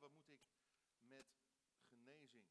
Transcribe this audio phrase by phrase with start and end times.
[0.00, 0.40] wat moet ik
[1.00, 1.26] met
[1.88, 2.46] genezing?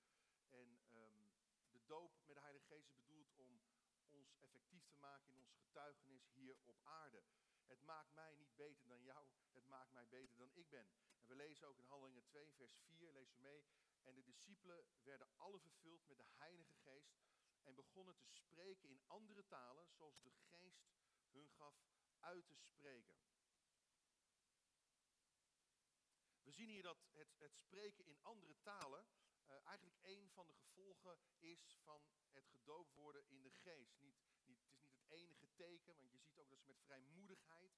[0.48, 1.28] En um,
[1.70, 3.62] de doop met de Heilige Geest is bedoeld om
[4.08, 7.22] ons effectief te maken in ons getuigenis hier op aarde.
[7.66, 10.88] Het maakt mij niet beter dan jou, het maakt mij beter dan ik ben.
[11.20, 13.64] En we lezen ook in Handelingen 2, vers 4, lees u mee.
[14.06, 17.16] En de discipelen werden alle vervuld met de Heilige Geest
[17.62, 20.86] en begonnen te spreken in andere talen, zoals de Geest
[21.30, 21.76] hun gaf
[22.20, 23.16] uit te spreken.
[26.42, 29.06] We zien hier dat het, het spreken in andere talen
[29.48, 34.00] uh, eigenlijk een van de gevolgen is van het gedoopt worden in de geest.
[34.00, 36.80] Niet, niet, het is niet het enige teken, want je ziet ook dat ze met
[36.80, 37.72] vrijmoedigheid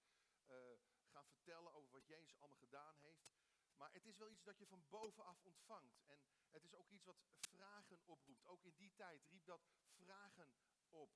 [0.46, 0.56] uh,
[1.04, 3.37] gaan vertellen over wat Jezus allemaal gedaan heeft.
[3.78, 6.02] Maar het is wel iets dat je van bovenaf ontvangt.
[6.06, 8.46] En het is ook iets wat vragen oproept.
[8.46, 10.54] Ook in die tijd riep dat vragen
[10.88, 11.10] op.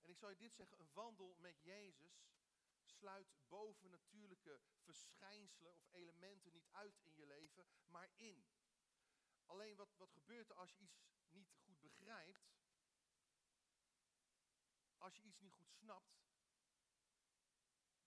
[0.00, 2.24] En ik zal je dit zeggen, een wandel met Jezus
[2.84, 8.46] sluit bovennatuurlijke verschijnselen of elementen niet uit in je leven, maar in.
[9.46, 12.52] Alleen wat, wat gebeurt er als je iets niet goed begrijpt,
[14.98, 16.22] als je iets niet goed snapt,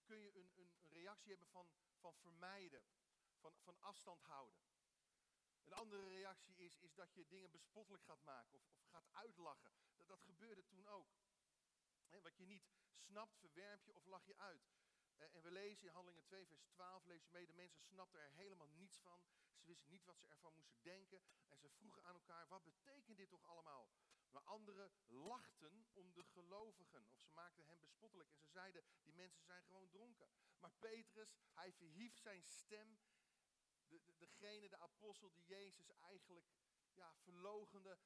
[0.03, 2.83] kun je een, een, reactie hebben van, van vermijden,
[3.45, 4.59] van, van afstand houden.
[5.63, 9.71] Een andere reactie is, is dat je dingen bespottelijk gaat maken of, of gaat uitlachen.
[9.95, 11.09] Dat, dat gebeurde toen ook.
[12.21, 14.73] wat je niet snapt, verwerp je of lach je uit.
[15.15, 18.31] En we lezen in Handelingen 2, vers 12, lees je mee, de mensen snapten er
[18.31, 19.25] helemaal niets van.
[19.55, 21.21] Ze wisten niet wat ze ervan moesten denken.
[21.47, 23.89] En ze vroegen aan elkaar, wat betekent dit toch allemaal?
[24.29, 27.07] Maar anderen lachten om de gelovigen.
[27.09, 28.29] Of ze maakten hen bespottelijk.
[28.29, 30.29] En ze zeiden, die mensen zijn gewoon dronken.
[30.59, 32.99] Maar Petrus, hij verhief zijn stem.
[33.95, 36.47] De, de, degene, de apostel die Jezus eigenlijk
[36.93, 37.97] ja, verlogende,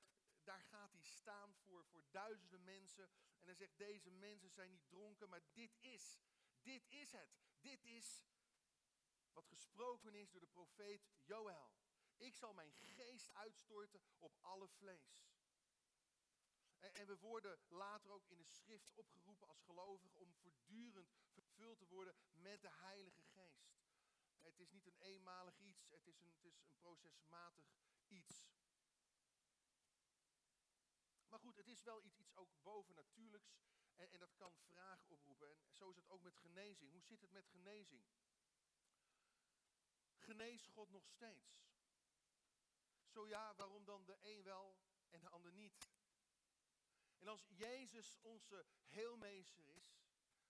[0.43, 3.03] daar gaat hij staan voor, voor duizenden mensen.
[3.39, 6.19] En hij zegt, deze mensen zijn niet dronken, maar dit is
[6.61, 7.37] dit is het.
[7.61, 8.25] Dit is
[9.31, 11.71] wat gesproken is door de profeet Joël.
[12.17, 15.27] Ik zal mijn geest uitstorten op alle vlees.
[16.79, 21.77] En, en, we worden later ook in de schrift opgeroepen als gelovigen om voortdurend vervuld
[21.77, 23.58] te worden met de Heilige Geest.
[24.41, 27.65] Het is niet een eenmalig iets, het is een, het is een procesmatig
[28.07, 28.47] iets.
[31.27, 33.59] Maar goed, het is wel iets, iets ook bovennatuurlijks.
[33.95, 35.63] En, en dat kan vragen oproepen.
[35.63, 36.91] En zo is het ook met genezing.
[36.91, 38.05] Hoe zit het met genezing?
[40.17, 41.67] Genees God nog steeds?
[43.07, 44.79] Zo ja, waarom dan de een wel
[45.09, 45.89] en de ander niet?
[47.17, 49.98] En als Jezus onze heelmeester is,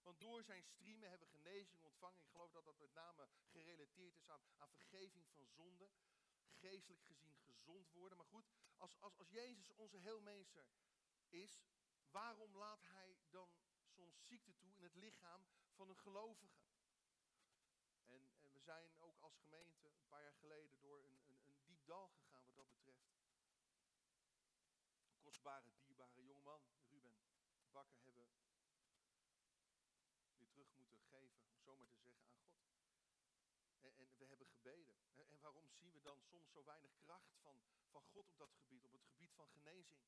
[0.04, 2.20] want door zijn streamen hebben we genezing ontvangen.
[2.20, 5.90] Ik geloof dat dat met name gerelateerd is aan, vergeving van zonde.
[6.52, 8.18] Geestelijk gezien gezond worden.
[8.18, 10.66] Maar goed, als, als, als Jezus onze heelmeester
[11.30, 11.62] is,
[12.12, 13.50] waarom laat hij dan
[13.86, 16.68] soms ziekte toe in het lichaam van een gelovige?
[18.06, 21.62] En, en we zijn ook als gemeente een paar jaar geleden door een, een, een
[21.64, 23.08] diep dal gegaan wat dat betreft.
[25.12, 27.14] Een kostbare, dierbare jongeman, Ruben
[27.72, 28.28] Bakker, hebben
[30.38, 32.64] weer terug moeten geven, om zomaar te zeggen, aan God.
[33.80, 34.86] En, en we hebben En,
[35.16, 38.86] en, waarom zien we dan soms zo weinig kracht van, van God op dat gebied,
[38.86, 40.02] op het gebied van genezing?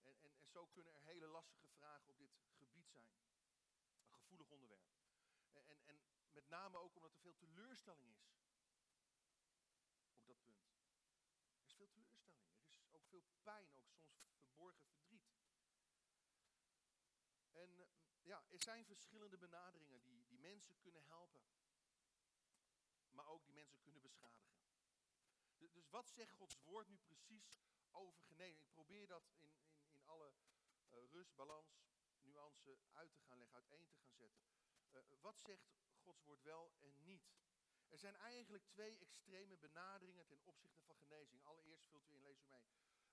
[0.00, 3.10] En, en, en zo kunnen er hele lastige vragen op dit gebied zijn.
[4.02, 4.88] Een gevoelig onderwerp.
[5.50, 6.00] En, en,
[6.32, 8.22] met name ook omdat er veel teleurstelling is
[10.12, 10.62] op dat punt.
[11.56, 12.46] Er is veel teleurstelling.
[12.78, 15.28] Er is ook veel pijn, ook soms verborgen verdriet.
[17.52, 17.88] En
[18.22, 21.42] ja, er zijn verschillende benaderingen die, die mensen kunnen helpen.
[23.18, 24.62] Maar ook die mensen kunnen beschadigen.
[25.56, 27.60] Dus wat zegt Gods woord nu precies
[27.90, 28.66] over genezing?
[28.66, 29.06] Ik probeer
[31.10, 31.80] rust, balans,
[32.22, 34.42] nuance uit te gaan leggen, uiteen te gaan zetten.
[34.92, 35.68] Uh, wat zegt
[36.02, 37.36] Gods woord wel en niet?
[37.88, 41.44] Er zijn eigenlijk twee extreme benaderingen ten opzichte van genezing.
[41.44, 42.66] Allereerst vult u in, lees u mee.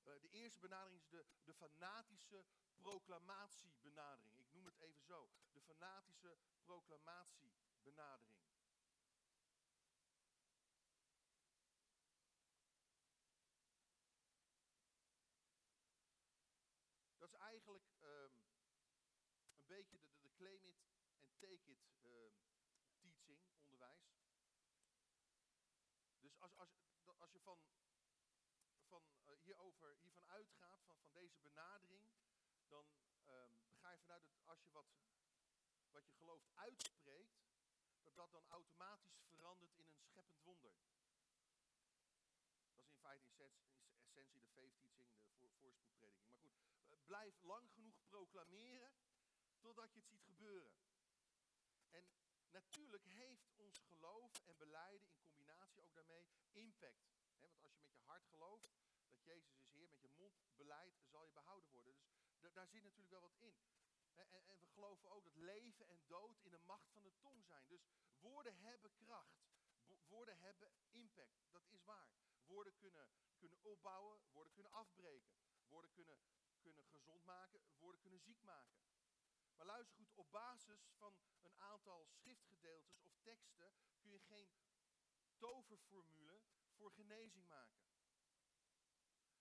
[0.04, 4.40] Uh, de eerste benadering is de, de fanatische proclamatiebenadering.
[4.40, 5.30] Ik noem het even zo.
[5.52, 8.46] De fanatische proclamatiebenadering.
[17.26, 18.46] Dat is eigenlijk um,
[19.58, 22.34] een beetje de, de, de, claim it en take it um,
[23.00, 24.16] teaching, onderwijs.
[26.20, 26.70] Dus als, als,
[27.20, 27.60] als je van,
[28.88, 32.10] van, uh, hierover, hiervan uitgaat, van, van deze benadering,
[32.68, 32.86] dan
[33.28, 34.86] um, ga je vanuit dat als je wat,
[35.92, 37.44] wat je gelooft uitspreekt,
[38.04, 40.74] dat dat dan automatisch verandert in een scheppend wonder.
[42.66, 43.52] Dat is in feite
[43.90, 46.54] in essentie de faith teaching, de voor, voorspoedprediking.
[46.76, 48.92] Maar goed, blijf lang genoeg proclameren
[49.60, 50.85] totdat je het ziet gebeuren.
[51.96, 52.08] En
[52.50, 57.06] natuurlijk heeft ons geloof en beleiden in combinatie ook daarmee impact.
[57.40, 58.74] want als je met je hart gelooft dat
[59.24, 61.96] Jezus is Heer, met je mond beleidt, zal je behouden worden.
[62.40, 63.58] Dus daar zit natuurlijk wel wat in.
[64.14, 67.46] En, en, we geloven ook dat leven en dood in de macht van de tong
[67.46, 67.68] zijn.
[67.68, 67.88] Dus
[68.20, 69.44] woorden hebben kracht.
[70.08, 71.52] woorden hebben impact.
[71.52, 72.14] Dat is waar.
[72.46, 75.36] Woorden kunnen, kunnen opbouwen, woorden kunnen afbreken.
[75.68, 76.20] Woorden kunnen,
[76.62, 78.76] kunnen gezond maken, woorden kunnen ziek maken.
[79.58, 84.50] Maar luister goed, op basis van een aantal schriftgedeeltes of teksten kun je geen
[85.38, 86.42] toverformule
[86.72, 87.86] voor genezing maken.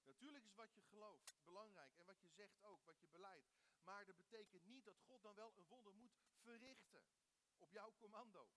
[0.03, 3.53] Natuurlijk is wat je gelooft belangrijk en wat je zegt ook, wat je beleidt.
[3.83, 7.05] Maar dat betekent niet dat God dan wel een wonder moet verrichten
[7.59, 8.49] op jouw commando.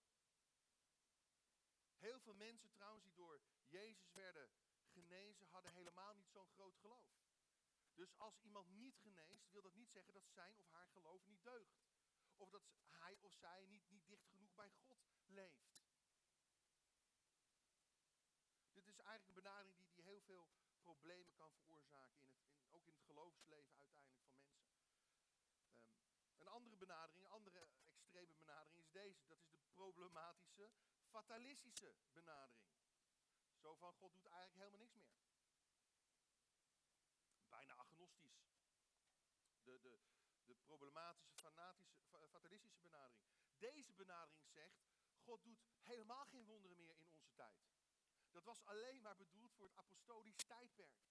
[1.96, 4.50] Heel veel mensen trouwens die door Jezus werden
[4.92, 7.27] genezen, hadden helemaal niet zo'n groot geloof.
[7.98, 11.44] Dus als iemand niet geneest, wil dat niet zeggen dat zijn of haar geloof niet
[11.44, 11.78] deugt.
[12.36, 15.76] Of dat hij of zij niet, niet dicht genoeg bij God leeft.
[18.72, 20.48] Dit is eigenlijk een benadering die, die heel veel
[20.80, 24.68] problemen kan veroorzaken, in het, in, ook in het geloofsleven uiteindelijk van mensen.
[25.40, 29.26] Um, een andere benadering, een andere extreme benadering is deze.
[29.26, 30.70] Dat is de problematische,
[31.08, 32.76] fatalistische benadering.
[33.56, 35.27] Zo van, God doet eigenlijk helemaal niks meer.
[39.62, 39.98] De, de,
[40.46, 41.96] de problematische, fanatische,
[42.30, 43.26] fatalistische benadering.
[43.58, 44.78] Deze benadering zegt,
[45.24, 47.68] God doet helemaal geen wonderen meer in onze tijd.
[48.30, 51.08] Dat was alleen maar bedoeld voor het apostolisch tijdperk.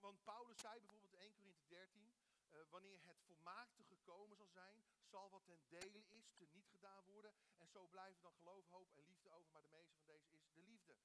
[0.00, 2.14] Want Paulus zei bijvoorbeeld in 1 Corinthië 13,
[2.50, 7.04] uh, wanneer het volmaakte gekomen zal zijn, zal wat ten dele is, te niet gedaan
[7.04, 7.34] worden.
[7.56, 10.50] En zo blijven dan geloof, hoop en liefde over, maar de meeste van deze is
[10.52, 10.96] de liefde.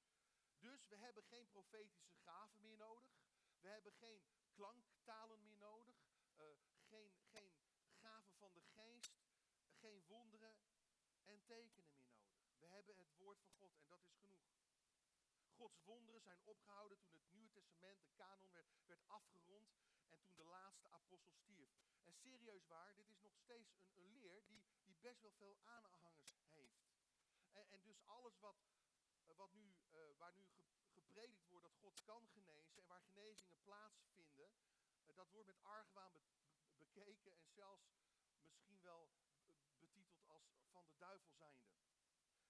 [0.58, 3.04] Dus we hebben geen profetische gaven meer nodig.
[3.60, 4.24] We hebben geen
[4.54, 5.96] klanktalen meer nodig.
[6.36, 6.46] Uh,
[6.88, 7.52] geen, geen
[8.00, 9.12] gaven van de geest.
[9.80, 10.56] Geen wonderen
[11.24, 12.58] en tekenen meer nodig.
[12.58, 14.52] We hebben het woord van God en dat is genoeg.
[15.56, 19.74] Gods wonderen zijn opgehouden toen het Nieuwe Testament, de kanon, werd, werd afgerond
[20.08, 21.70] en toen de laatste apostel stierf.
[22.02, 25.58] En serieus waar, dit is nog steeds een, een leer die, die best wel veel
[25.64, 26.84] aanhangers heeft.
[27.52, 28.56] En, en dus alles wat,
[29.26, 30.46] eh, wat nu, uh, waar nu
[30.92, 34.13] gepredikt wordt dat God kan genezen en waar genezingen plaatsvinden,
[35.14, 36.22] dat wordt met argwaan be
[36.78, 38.02] bekeken en zelfs
[38.40, 39.10] misschien wel
[39.78, 41.72] betiteld als van de duivel zijnde.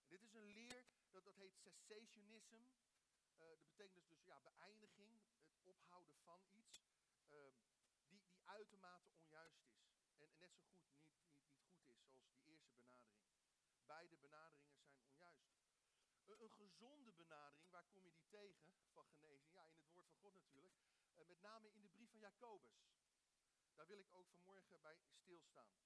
[0.07, 2.55] Dit is een leer, dat, dat heet cessationism.
[2.55, 6.83] Uh, dat betekent dus, dus ja, beëindiging, het ophouden van iets,
[7.29, 7.53] uh,
[8.09, 9.79] die, die uitermate onjuist is.
[10.17, 13.33] En, net zo goed niet, niet, niet goed is zoals die eerste benadering.
[13.87, 15.53] Beide benaderingen zijn onjuist.
[16.25, 19.53] Een, een, gezonde benadering, waar kom je die tegen van genezing?
[19.53, 20.94] Ja, in het woord van God natuurlijk.
[21.17, 22.85] Met name in de brief van Jacobus.
[23.75, 25.77] Daar wil ik ook vanmorgen bij stilstaan.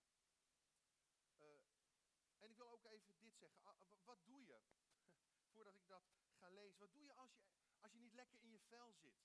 [2.38, 3.60] en ik wil ook even dit zeggen.
[4.04, 4.60] wat doe je
[5.52, 6.04] voordat ik dat
[6.38, 6.78] ga lezen.
[6.78, 7.42] Wat doe je als je,
[7.80, 9.16] als je niet lekker in je vel zit?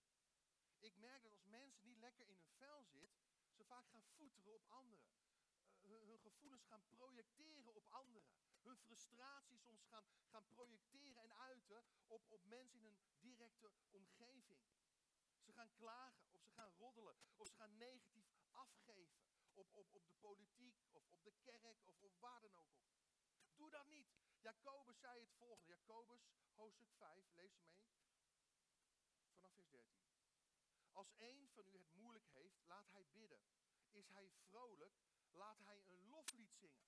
[0.80, 4.54] Ik merk dat als mensen niet lekker in hun vel zitten, ze vaak gaan voeteren
[4.54, 5.06] op anderen.
[5.82, 8.30] Hun, hun, gevoelens gaan projecteren op anderen.
[8.62, 14.62] Hun frustratie soms gaan, gaan projecteren en uiten op, op mensen in hun directe omgeving.
[15.46, 19.24] Ze gaan klagen of ze gaan roddelen of ze gaan negatief afgeven
[19.54, 22.88] op, op, op de politiek of op de kerk of, of waar dan ook op.
[23.56, 24.08] Doe dat niet.
[24.40, 25.72] Jacobus zei het volgende.
[25.72, 26.22] Jacobus,
[26.56, 27.82] hoofdstuk 5, lees mee.
[29.36, 30.04] Vanaf vers 13.
[30.92, 33.42] Als een van u het moeilijk heeft, laat hij bidden.
[33.92, 34.94] Is hij vrolijk,
[35.32, 36.88] laat hij een loflied zingen.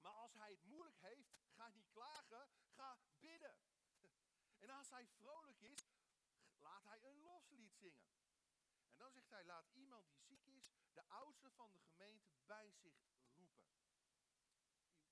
[0.00, 3.56] Maar als hij het moeilijk heeft, ga niet klagen, ga bidden.
[4.62, 5.90] En als hij vrolijk is,
[6.56, 11.50] laat hij een loflied En dan zegt hij, laat iemand die ziek is, de oudste
[11.50, 12.94] van de gemeente, bij zich
[13.34, 13.64] roepen.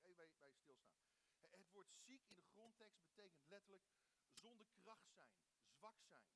[0.01, 1.07] Even bij, bij stilstaan.
[1.41, 3.85] Het woord ziek in de grondtekst betekent letterlijk
[4.31, 6.33] zonder kracht zijn, zwak zijn.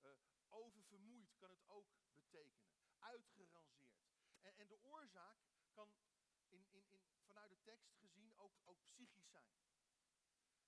[0.00, 0.10] Uh,
[0.48, 2.74] oververmoeid kan het ook betekenen.
[2.98, 4.06] Uitgerangeerd.
[4.40, 5.38] En, en de oorzaak
[5.72, 5.94] kan
[6.48, 9.54] in, in, in, vanuit de tekst gezien ook, ook psychisch zijn.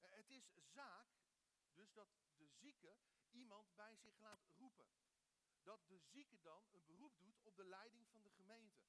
[0.01, 1.09] Het is zaak
[1.78, 2.97] dus dat de zieke
[3.30, 4.88] iemand bij zich laat roepen.
[5.62, 8.82] Dat de zieke dan een beroep doet op de leiding van de gemeente.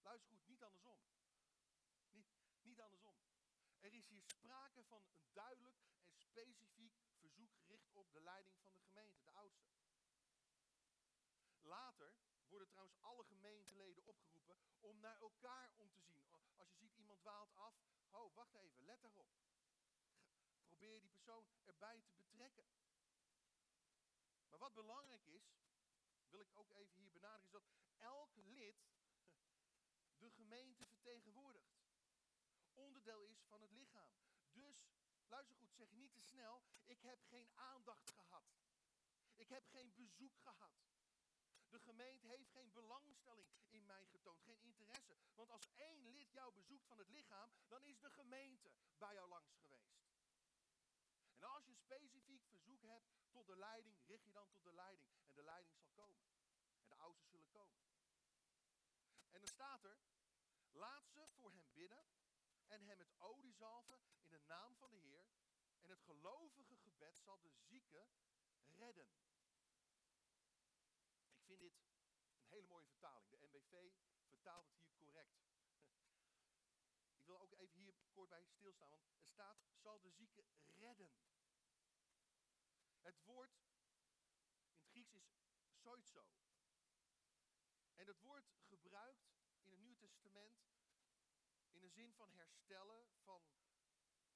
[0.00, 1.00] Luister goed, niet andersom.
[2.10, 2.26] Niet,
[2.60, 3.16] niet andersom.
[3.80, 8.72] Er is hier sprake van een duidelijk en specifiek verzoek gericht op de leiding van
[8.72, 9.70] de gemeente, de oudste.
[11.60, 12.14] Later
[12.48, 16.26] worden trouwens alle gemeenteleden opgeroepen om naar elkaar om te zien.
[16.56, 17.74] Als je ziet iemand dwaalt af,
[18.08, 19.51] ho, wacht even, let daarop.
[20.82, 22.66] Probeer die persoon erbij te betrekken.
[24.48, 25.44] Maar wat belangrijk is,
[26.28, 28.76] wil ik ook even hier benadrukken, is dat elk lid
[30.24, 31.72] de gemeente vertegenwoordigt.
[32.74, 34.12] Onderdeel is van het lichaam.
[34.52, 34.76] Dus,
[35.26, 38.44] luister goed, zeg niet te snel, ik heb geen aandacht gehad.
[39.34, 40.72] Ik heb geen bezoek gehad.
[41.68, 45.16] De gemeente heeft geen belangstelling in mij getoond, geen interesse.
[45.34, 49.28] Want als één lid jou bezoekt van het lichaam, dan is de gemeente bij jou
[49.28, 49.81] langs geweest.
[51.92, 55.10] Specifiek verzoek hebt tot de leiding, richt je dan tot de leiding.
[55.24, 56.24] En de leiding zal komen.
[56.80, 57.80] En de oudsten zullen komen.
[59.30, 59.98] En dan staat er,
[60.70, 62.06] laat ze voor hem bidden
[62.66, 65.26] en hem met olie zalven in de naam van de Heer.
[65.80, 68.06] En het gelovige gebed zal de zieke
[68.64, 69.08] redden.
[71.32, 71.74] Ik vind dit
[72.36, 73.30] een hele mooie vertaling.
[73.30, 73.92] De NBV
[74.26, 75.42] vertaalt het hier correct.
[77.18, 80.44] Ik wil ook even hier kort bij stilstaan, want er staat, zal de zieke
[80.78, 81.12] redden.
[83.02, 83.56] Het woord
[84.64, 85.24] in het Grieks is
[85.82, 86.26] soitzo.
[87.94, 89.32] En het woord gebruikt
[89.62, 90.62] in het Nieuwe Testament
[91.70, 93.42] in de zin van herstellen, van,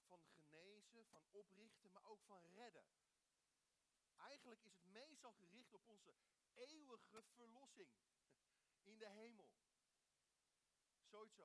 [0.06, 2.86] van genezen, van oprichten, maar ook van redden.
[4.16, 6.14] Eigenlijk is het meestal gericht op onze
[6.54, 7.92] eeuwige verlossing
[8.90, 9.50] in de hemel.
[11.04, 11.38] Zoiets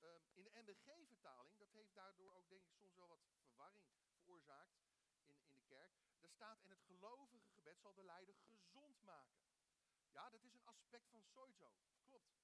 [0.00, 4.87] Um, in de NBG-vertaling, dat heeft daardoor ook denk ik soms wel wat verwarring veroorzaakt
[5.68, 5.92] kerk.
[6.20, 9.40] Daar staat, en het gelovige gebed zal de leider gezond maken.
[10.10, 11.72] Ja, dat is een aspect van soizo,
[12.02, 12.36] klopt.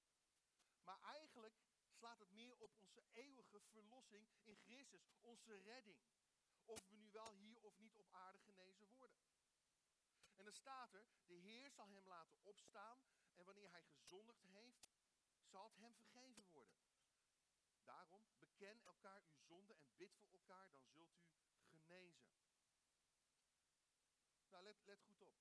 [0.83, 1.55] Maar eigenlijk
[1.91, 5.99] slaat het meer op onze eeuwige verlossing in Christus, onze redding.
[6.65, 9.19] Of we nu wel hier of niet op aarde genezen worden.
[10.35, 12.99] En dan staat er, de Heer zal hem laten opstaan
[13.35, 14.85] en wanneer hij gezondigd heeft,
[15.41, 16.77] zal het hem vergeven worden.
[17.83, 21.27] Daarom, beken elkaar uw zonde en bid voor elkaar, dan zult u
[21.69, 22.44] genezen.
[24.55, 25.35] Nou, let, let goed op.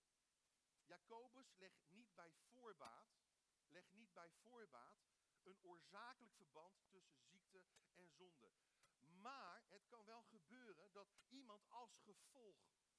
[0.85, 3.23] Jacobus legt niet bij voorbaat,
[3.69, 5.05] legt niet bij voorbaat
[5.43, 8.53] een oorzakelijk verband tussen ziekte en zonde.
[8.99, 12.57] Maar het kan wel gebeuren dat iemand als gevolg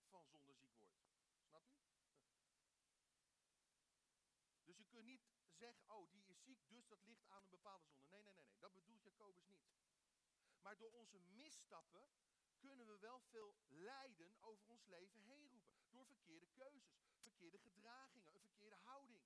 [0.09, 1.03] van zonde ziek wordt.
[1.41, 1.79] Snap u?
[4.63, 7.85] Dus je kunt niet zeggen, oh die is ziek, dus dat ligt aan een bepaalde
[7.85, 8.07] zonde.
[8.07, 9.65] Nee, nee, nee, nee, dat bedoelt Jacobus niet.
[10.61, 12.09] Maar door onze misstappen
[12.57, 15.64] kunnen we wel veel lijden over ons leven heen roepen.
[15.95, 19.23] Door verkeerde keuzes, verkeerde gedragingen, een verkeerde houding.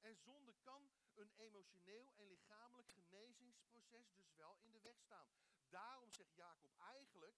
[0.00, 5.28] En zonde kan een emotioneel en lichamelijk genezingsproces dus wel in de weg staan.
[5.68, 7.36] Daarom zegt Jacob eigenlijk,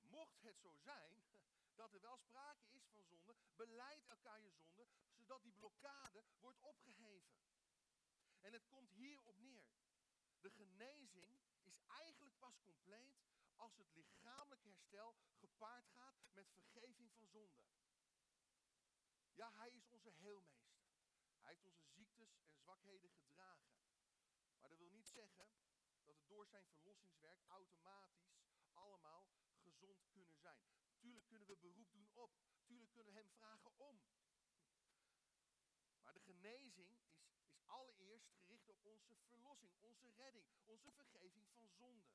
[0.00, 1.24] mocht het zo zijn
[1.80, 6.60] dat er wel sprake is van zonde, beleid elkaar je zonde, zodat die blokkade wordt
[6.60, 7.36] opgeheven.
[8.40, 9.66] En het komt hierop neer.
[10.40, 13.31] De genezing is eigenlijk pas compleet
[13.62, 17.62] als het lichamelijk herstel gepaard gaat met vergeving van zonde.
[19.34, 20.84] Ja, hij is onze heelmeester.
[21.40, 23.74] Hij heeft onze ziektes en zwakheden gedragen.
[24.58, 25.50] Maar dat wil niet zeggen
[26.04, 28.34] dat we door zijn verlossingswerk automatisch
[28.72, 29.28] allemaal
[29.62, 30.66] gezond kunnen zijn.
[30.98, 32.32] Tuurlijk kunnen we beroep doen op.
[32.64, 34.02] Tuurlijk kunnen we hem vragen om.
[36.02, 41.68] Maar de genezing is, is allereerst gericht op onze verlossing, onze redding, onze vergeving van
[41.68, 42.10] zonde.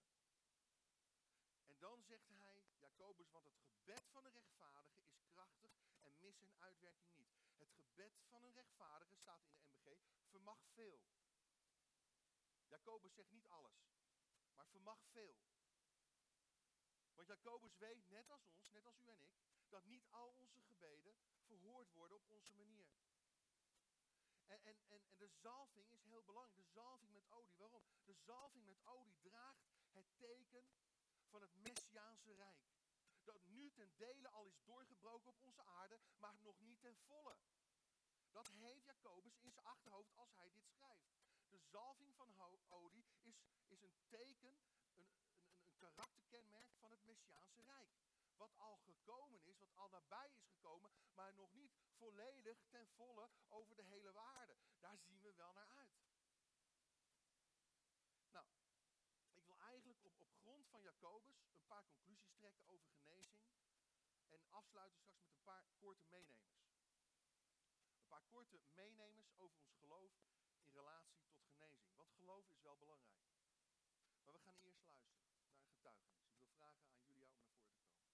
[1.80, 6.56] Dan zegt hij, Jacobus, want het gebed van een rechtvaardige is krachtig en mis zijn
[6.60, 7.32] uitwerking niet.
[7.58, 9.98] Het gebed van een rechtvaardige, staat in de MBG,
[10.30, 11.02] vermag veel.
[12.68, 13.88] Jacobus zegt niet alles,
[14.54, 15.38] maar vermag veel.
[17.14, 19.36] Want Jacobus weet, net als ons, net als u en ik,
[19.70, 22.88] dat niet al onze gebeden verhoord worden op onze manier.
[24.46, 26.56] En, en, en, en de zalving is heel belangrijk.
[26.56, 27.56] De zalving met olie.
[27.58, 27.84] Waarom?
[28.06, 30.66] De zalving met olie draagt het teken
[31.30, 32.66] van het Messiaanse Rijk.
[33.24, 37.38] Dat nu ten dele al is doorgebroken op onze aarde, maar nog niet ten volle.
[38.32, 41.08] Dat heeft Jacobus in zijn achterhoofd als hij dit schrijft.
[41.50, 42.28] De zalving van
[42.70, 43.36] olie is,
[43.68, 44.58] is een teken,
[44.94, 47.90] een, een, een karakterkenmerk van het Messiaanse Rijk.
[48.38, 53.30] Wat al gekomen is, wat al nabij is gekomen, maar nog niet volledig ten volle
[53.50, 54.56] over de hele waarde.
[54.80, 55.98] Daar zien we wel naar uit.
[58.32, 58.46] Nou,
[59.34, 63.42] ik wil eigenlijk op, grond van Jacobus een paar conclusies trekken over genezing.
[64.30, 66.66] En afsluiten straks met een paar korte meenemers.
[68.00, 70.12] Een paar korte meenemers over ons geloof
[70.60, 71.96] in relatie tot genezing.
[71.96, 73.26] Want geloof is wel belangrijk.
[74.24, 76.26] Maar we gaan eerst luisteren naar een getuigenis.
[76.28, 78.08] Ik wil vragen aan Julia om naar voren te komen.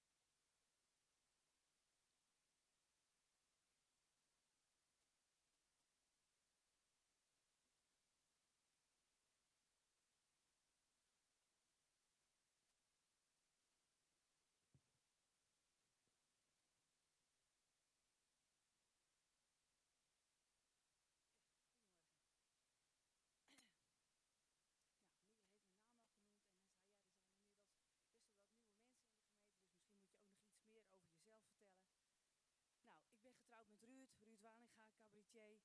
[33.24, 35.60] ben getrouwd met Ruud, Ruud Walinga, cabaretier,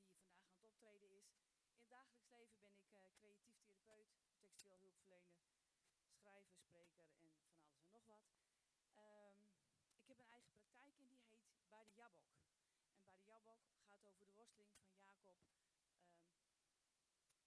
[0.00, 1.28] die vandaag aan het optreden is.
[1.72, 5.36] In het dagelijks leven ben ik uh, creatief therapeut, textueel hulpverlener,
[6.08, 8.24] schrijver, spreker en van alles en nog wat.
[8.96, 9.40] Um,
[10.00, 12.30] ik heb een eigen praktijk en die heet Bij Jabok.
[12.92, 16.40] En Bij Jabok gaat over de worsteling van Jacob um,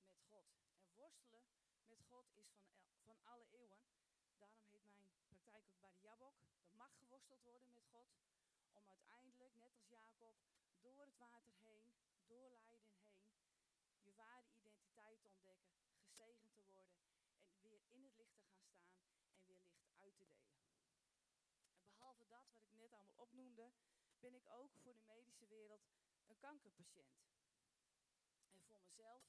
[0.05, 0.45] met God.
[0.77, 1.43] En worstelen
[1.85, 2.69] met God is van,
[3.03, 3.81] van alle eeuwen.
[4.37, 6.35] Daarom heet mijn praktijk ook Bij de Jabok.
[6.67, 8.07] Er mag geworsteld worden met God
[8.75, 10.35] om uiteindelijk, net als Jacob,
[10.81, 11.93] door het water heen,
[12.25, 13.53] door lijden heen,
[14.03, 16.99] je ware identiteit te ontdekken, gezegend te worden
[17.47, 18.99] en weer in het licht te gaan staan
[19.37, 20.63] en weer licht uit te delen.
[21.77, 23.71] En behalve dat, wat ik net allemaal opnoemde,
[24.19, 25.87] ben ik ook voor de medische wereld
[26.25, 27.23] een kankerpatiënt.
[28.51, 29.23] En voor mezelf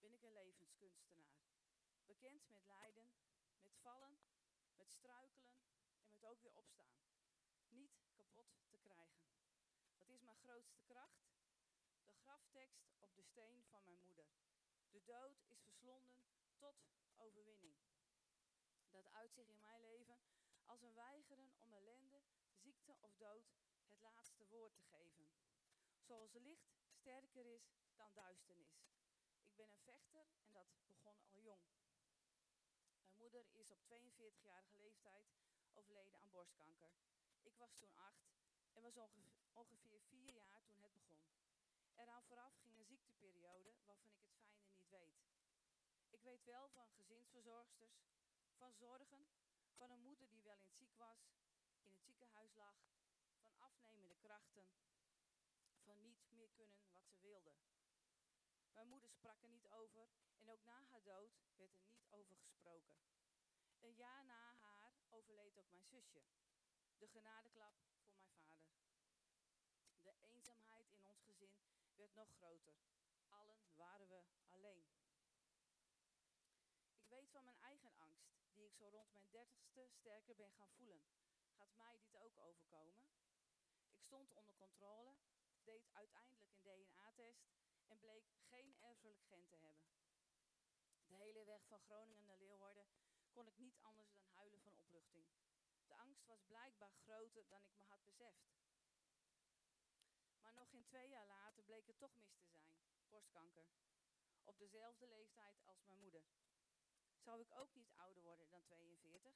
[0.00, 1.38] ben ik een levenskunstenaar.
[2.04, 3.12] Bekend met lijden,
[3.62, 4.18] met vallen,
[4.76, 5.52] met struikelen
[6.04, 7.00] en met ook weer opstaan
[7.70, 9.24] niet kapot te krijgen.
[9.96, 11.30] Wat is mijn grootste kracht?
[12.04, 14.26] De graftekst op de steen van mijn moeder.
[14.90, 16.22] De dood is verslonden
[16.58, 16.76] tot
[17.16, 17.78] overwinning.
[18.90, 20.18] Dat uitzicht in mijn leven
[20.64, 22.22] als een weigeren om ellende,
[22.54, 23.52] ziekte of dood
[23.88, 25.28] het laatste woord te geven.
[26.00, 28.88] Zoals licht sterker is dan duisternis.
[29.42, 31.62] Ik ben een vechter en dat begon al jong.
[33.02, 35.26] Mijn moeder is op 42-jarige leeftijd
[35.74, 36.90] overleden aan borstkanker.
[37.42, 38.30] Ik was toen acht
[38.72, 38.94] en was
[39.52, 41.22] ongeveer vier jaar toen het begon.
[41.94, 45.20] Eraan vooraf ging een ziekteperiode waarvan ik het fijne niet weet.
[46.08, 48.02] Ik weet wel van gezinsverzorgsters,
[48.56, 49.26] van zorgen,
[49.76, 51.32] van een moeder die wel eens ziek was,
[51.82, 52.76] in het ziekenhuis lag,
[53.40, 54.66] van afnemende krachten,
[55.84, 57.54] van niet meer kunnen wat ze wilde.
[58.72, 62.36] Mijn moeder sprak er niet over en ook na haar dood werd er niet over
[62.36, 62.96] gesproken.
[63.80, 66.22] Een jaar na haar overleed ook mijn zusje
[67.00, 68.82] de genadeklap voor mijn vader.
[70.02, 71.60] De eenzaamheid in ons gezin
[71.94, 72.74] werd nog groter.
[73.28, 74.86] Allen waren we alleen.
[76.94, 80.70] Ik weet van mijn eigen angst, die ik zo rond mijn dertigste sterker ben gaan
[80.70, 81.02] voelen.
[81.56, 83.04] Gaat mij dit ook overkomen?
[83.90, 85.16] Ik stond onder controle,
[85.62, 87.48] deed uiteindelijk een DNA-test
[87.86, 89.84] en bleek geen erfelijk gen te hebben.
[91.06, 92.88] De hele weg van Groningen naar Leeuwarden
[93.30, 95.28] kon ik niet anders dan huilen van opluchting.
[95.90, 98.48] De angst was blijkbaar groter dan ik me had beseft.
[100.40, 102.72] Maar nog geen twee jaar later bleek het toch mis te zijn,
[103.08, 103.66] borstkanker.
[104.44, 106.22] Op dezelfde leeftijd als mijn moeder.
[107.18, 109.34] Zou ik ook niet ouder worden dan 42?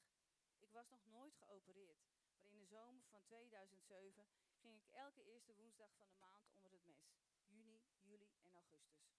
[0.58, 4.28] Ik was nog nooit geopereerd, maar in de zomer van 2007
[4.60, 7.14] ging ik elke eerste woensdag van de maand onder het mes.
[7.46, 9.12] Juni, juli en augustus.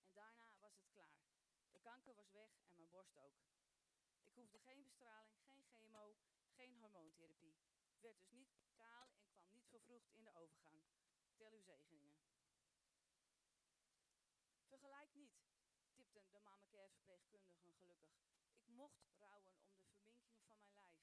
[0.00, 1.22] En daarna was het klaar.
[1.70, 3.34] De kanker was weg en mijn borst ook.
[4.34, 6.16] Ik hoefde geen bestraling, geen chemo,
[6.56, 7.56] geen hormoontherapie.
[7.86, 10.82] Ik werd dus niet kaal en kwam niet vervroegd in de overgang.
[11.36, 12.16] Tel uw zegeningen.
[14.66, 15.32] Vergelijk niet,
[15.92, 18.12] tipten de mamacare verpleegkundigen gelukkig.
[18.54, 20.98] Ik mocht rouwen om de verminking van mijn lijf.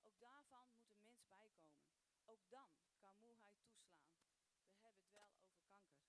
[0.00, 1.88] Ook daarvan moet een mens bijkomen.
[2.24, 4.12] Ook dan kan moeheid toeslaan.
[4.74, 6.04] We hebben het wel over kanker.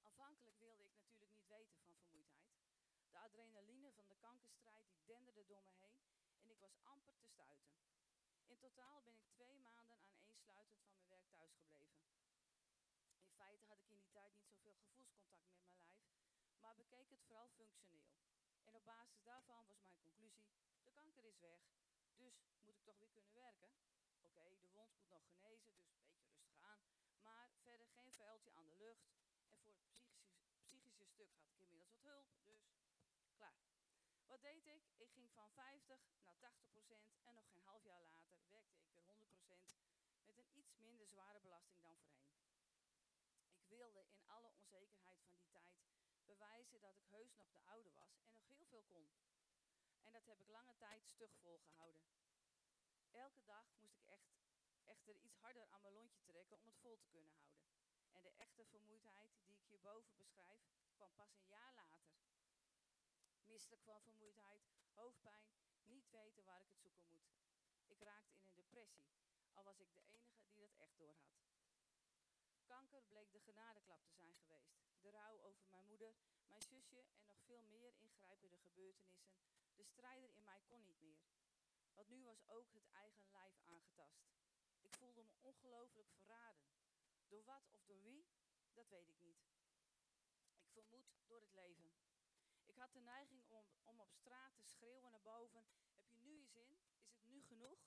[0.00, 2.47] Aanvankelijk wilde ik natuurlijk niet weten van vermoeidheid.
[3.18, 6.02] De adrenaline van de kankerstrijd die denderde door me heen
[6.40, 7.74] en ik was amper te stuiten.
[8.46, 12.00] In totaal ben ik twee maanden aan eensluitend van mijn werk thuisgebleven.
[13.20, 15.96] In feite had ik in die tijd niet zoveel gevoelscontact met mijn lijf,
[16.58, 18.12] maar bekeek het vooral functioneel.
[18.64, 20.48] En op basis daarvan was mijn conclusie,
[20.82, 21.60] de kanker is weg,
[22.16, 23.70] dus moet ik toch weer kunnen werken?
[24.20, 25.72] Oké, nog genezen, dus een beetje
[26.18, 26.80] rustig aan.
[27.20, 29.06] Maar verder geen vuiltje aan de lucht.
[29.48, 29.90] En voor het
[30.60, 32.26] psychische, stuk had ik inmiddels wat hulp,
[33.38, 33.62] klaar.
[34.26, 34.84] Wat deed ik?
[34.96, 38.88] Ik ging van 50 naar 80 procent en nog geen half jaar later werkte ik
[38.90, 39.68] weer 100 procent
[40.26, 42.36] met een iets minder zware belasting dan voorheen.
[43.54, 45.78] Ik wilde in alle onzekerheid van die tijd
[46.24, 49.08] bewijzen dat ik heus nog de oude was en nog heel veel kon.
[50.02, 52.06] En dat heb ik lange tijd stug volgehouden.
[53.10, 54.28] Elke dag moest ik echt,
[54.84, 57.58] echter iets harder aan mijn lontje trekken om het vol te kunnen houden.
[58.10, 60.60] En de echte vermoeidheid die ik hierboven beschrijf,
[60.94, 62.16] kwam pas een jaar later.
[63.48, 64.62] Misselijk van vermoeidheid,
[64.94, 65.46] hoofdpijn,
[65.82, 67.28] niet weten waar ik het zoeken moet.
[67.86, 69.08] Ik raakte in een depressie,
[69.52, 71.38] al was ik de enige die dat echt doorhad.
[72.66, 74.76] Kanker bleek de genadeklap te zijn geweest.
[75.00, 76.14] De rouw over mijn moeder,
[76.46, 79.36] mijn zusje en nog veel meer ingrijpende gebeurtenissen.
[79.74, 81.26] De strijder in mij kon niet meer.
[81.94, 84.28] Want nu was ook het eigen lijf aangetast.
[84.80, 86.66] Ik voelde me ongelooflijk verraden.
[87.28, 88.26] Door wat of door wie,
[88.72, 89.40] dat weet ik niet.
[90.72, 91.87] Ik vermoed door het leven.
[92.78, 96.46] Had de neiging om, om op straat te schreeuwen naar boven: Heb je nu je
[96.46, 96.78] zin?
[97.06, 97.78] Is het nu genoeg?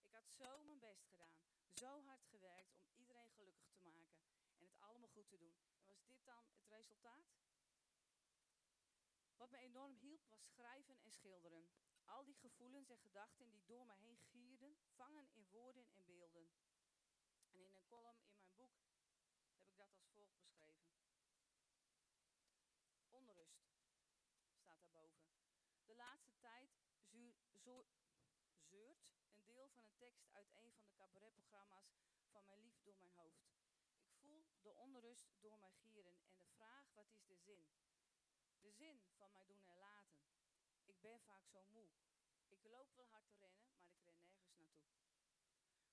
[0.00, 4.24] Ik had zo mijn best gedaan, zo hard gewerkt om iedereen gelukkig te maken
[4.56, 5.56] en het allemaal goed te doen.
[5.76, 7.34] En was dit dan het resultaat?
[9.36, 11.68] Wat me enorm hielp was schrijven en schilderen.
[12.04, 16.50] Al die gevoelens en gedachten die door me heen gierden, vangen in woorden en beelden.
[17.50, 18.82] En in een column in mijn boek
[19.54, 20.92] heb ik dat als volgt beschreven.
[23.10, 23.64] Onrust
[24.64, 25.24] staat daarboven.
[25.86, 26.70] De laatste tijd
[28.64, 31.94] zeurt een deel van een tekst uit een van de cabaretprogramma's
[32.30, 33.52] van mijn lief door mijn hoofd.
[34.00, 37.68] Ik voel de onrust door mij gieren en de vraag: wat is de zin?
[38.60, 40.20] De zin van mij doen en laten.
[40.84, 41.88] Ik ben vaak zo moe.
[42.48, 44.68] Ik loop wel hard te rennen, maar ik ren nergens naartoe.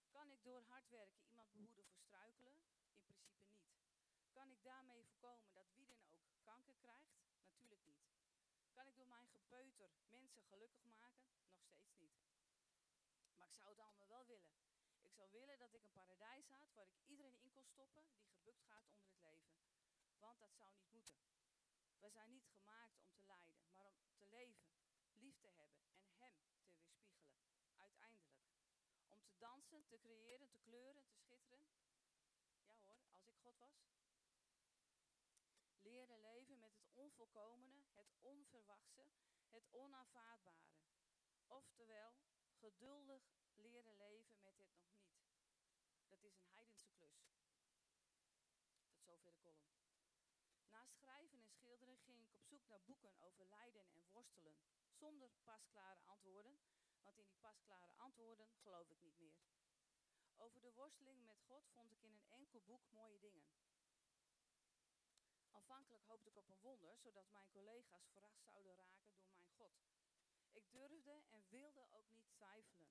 [0.10, 2.56] Kan ik door hard werken iemand behoeden voor struikelen?
[3.06, 3.72] In principe niet.
[4.32, 7.12] Kan ik daarmee voorkomen dat wie dan ook kanker krijgt?
[7.42, 8.11] Natuurlijk niet.
[8.74, 11.30] Kan ik door mijn gepeuter mensen gelukkig maken?
[11.58, 12.16] Nog steeds niet.
[13.36, 14.54] Maar ik zou het allemaal wel willen.
[15.02, 18.26] Ik zou willen dat ik een paradijs had waar ik iedereen in kon stoppen die
[18.26, 19.54] gebukt gaat onder het leven.
[20.20, 21.20] Want dat zou niet moeten.
[22.00, 24.74] We zijn niet gemaakt om te lijden, maar om te leven,
[25.14, 27.36] lief te hebben en Hem te weerspiegelen.
[27.76, 28.40] Uiteindelijk.
[29.08, 31.68] Om te dansen, te creëren, te kleuren, te schitteren.
[32.64, 33.90] Ja hoor, als ik God was.
[35.82, 39.08] Leren leven met het onvolkomene, het onverwachte,
[39.50, 40.80] het onaanvaardbare.
[41.48, 42.14] Oftewel,
[42.60, 43.24] geduldig
[43.56, 45.14] leren leven met het nog niet.
[46.08, 47.30] Dat is een heidense klus.
[48.82, 49.82] Tot zover de column.
[50.68, 54.58] Na schrijven en schilderen ging ik op zoek naar boeken over lijden en worstelen,
[54.90, 56.60] zonder pasklare antwoorden,
[57.02, 59.44] want in die pasklare antwoorden geloof ik niet meer.
[60.36, 63.48] Over de worsteling met God vond ik in een enkel boek mooie dingen.
[65.62, 69.74] Aanvankelijk hoopte ik op een wonder, zodat mijn collega's verrast zouden raken door mijn God.
[70.52, 72.90] Ik durfde en wilde ook niet twijfelen.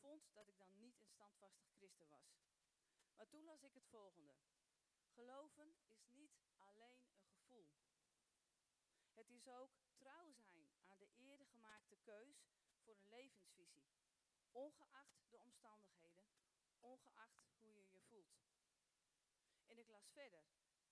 [0.00, 2.40] Vond dat ik dan niet een standvastig christen was.
[3.16, 4.34] Maar toen las ik het volgende.
[5.14, 7.68] Geloven is niet alleen een gevoel.
[9.12, 12.48] Het is ook trouw zijn aan de eerder gemaakte keus
[12.82, 13.88] voor een levensvisie.
[14.52, 16.24] Ongeacht de omstandigheden,
[16.80, 18.38] ongeacht hoe je je voelt.
[19.66, 20.44] En ik las verder.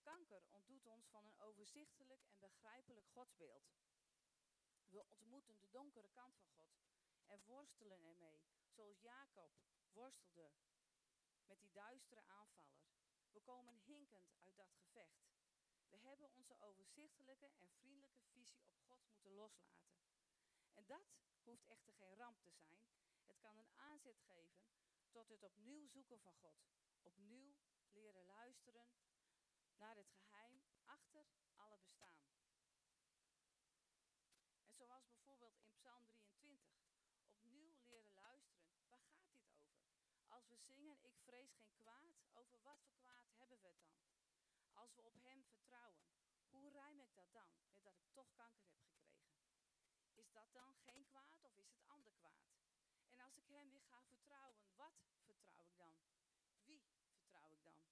[0.06, 3.64] Kanker ontdoet ons van een overzichtelijk en begrijpelijk godsbeeld.
[4.88, 6.78] We ontmoeten de donkere kant van God
[7.26, 9.50] en worstelen ermee, zoals Jacob
[9.92, 10.52] worstelde
[11.46, 12.84] met die duistere aanvaller.
[13.30, 15.26] We komen hinkend uit dat gevecht.
[15.88, 19.98] We hebben onze overzichtelijke en vriendelijke visie op God moeten loslaten.
[20.72, 21.06] En dat
[21.42, 22.80] hoeft echter geen ramp te zijn.
[23.24, 24.66] Het kan een aanzet geven
[25.10, 26.56] tot het opnieuw zoeken van God.
[27.02, 27.54] Opnieuw
[27.90, 28.88] leren luisteren
[29.76, 32.20] naar het geheim achter alle bestaan.
[34.62, 36.60] En zoals bijvoorbeeld in Psalm 23.
[37.26, 38.66] Opnieuw leren luisteren.
[38.68, 39.56] Waar gaat dit over?
[40.28, 44.04] Als we zingen, ik vrees geen kwaad, over wat voor kwaad hebben we het dan?
[44.72, 46.06] Als we op Hem vertrouwen,
[46.48, 49.38] hoe rijm ik dat dan met dat ik toch kanker heb gekregen?
[50.14, 52.46] Is dat dan geen kwaad of is het ander kwaad?
[53.08, 55.94] En als ik Hem weer ga vertrouwen, wat vertrouw ik dan?
[56.64, 57.86] Wie vertrouw ik dan?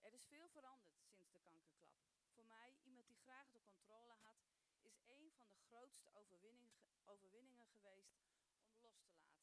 [0.00, 1.96] Er is veranderd sinds de kankerklap.
[2.34, 4.38] Voor mij, iemand die graag de controle had,
[4.80, 9.42] is een van de grootste overwinningen, geweest om los te laten.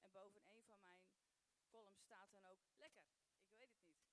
[0.00, 1.02] En boven een van mijn
[1.68, 3.04] columns staat dan ook, lekker,
[3.46, 4.06] ik weet het niet.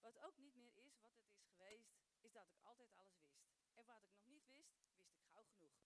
[0.00, 3.50] Wat ook niet meer is wat het is geweest, is dat ik altijd alles wist.
[3.74, 5.78] En wat ik nog niet wist, wist ik gauw genoeg.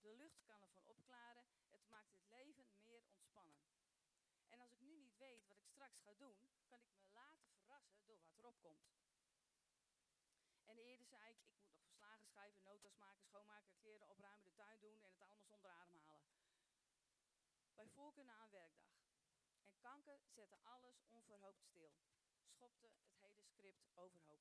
[0.00, 1.44] De lucht kan ervan opklaren.
[1.68, 3.58] Het maakt het leven meer ontspannen.
[4.48, 7.50] En als ik nu niet weet wat ik straks ga doen, kan ik me laten
[7.50, 8.88] verrassen door wat erop komt.
[10.64, 14.54] En eerder zei ik, ik moet nog verslagen schrijven, notas maken, schoonmaken, kleren opruimen, de
[14.54, 16.30] tuin doen en het allemaal zonder ademhalen.
[17.74, 18.88] Bij voorkeur na een werkdag.
[19.62, 21.94] En kanker zette alles onverhoopt stil.
[22.46, 24.40] Schopte het hele script overhoop.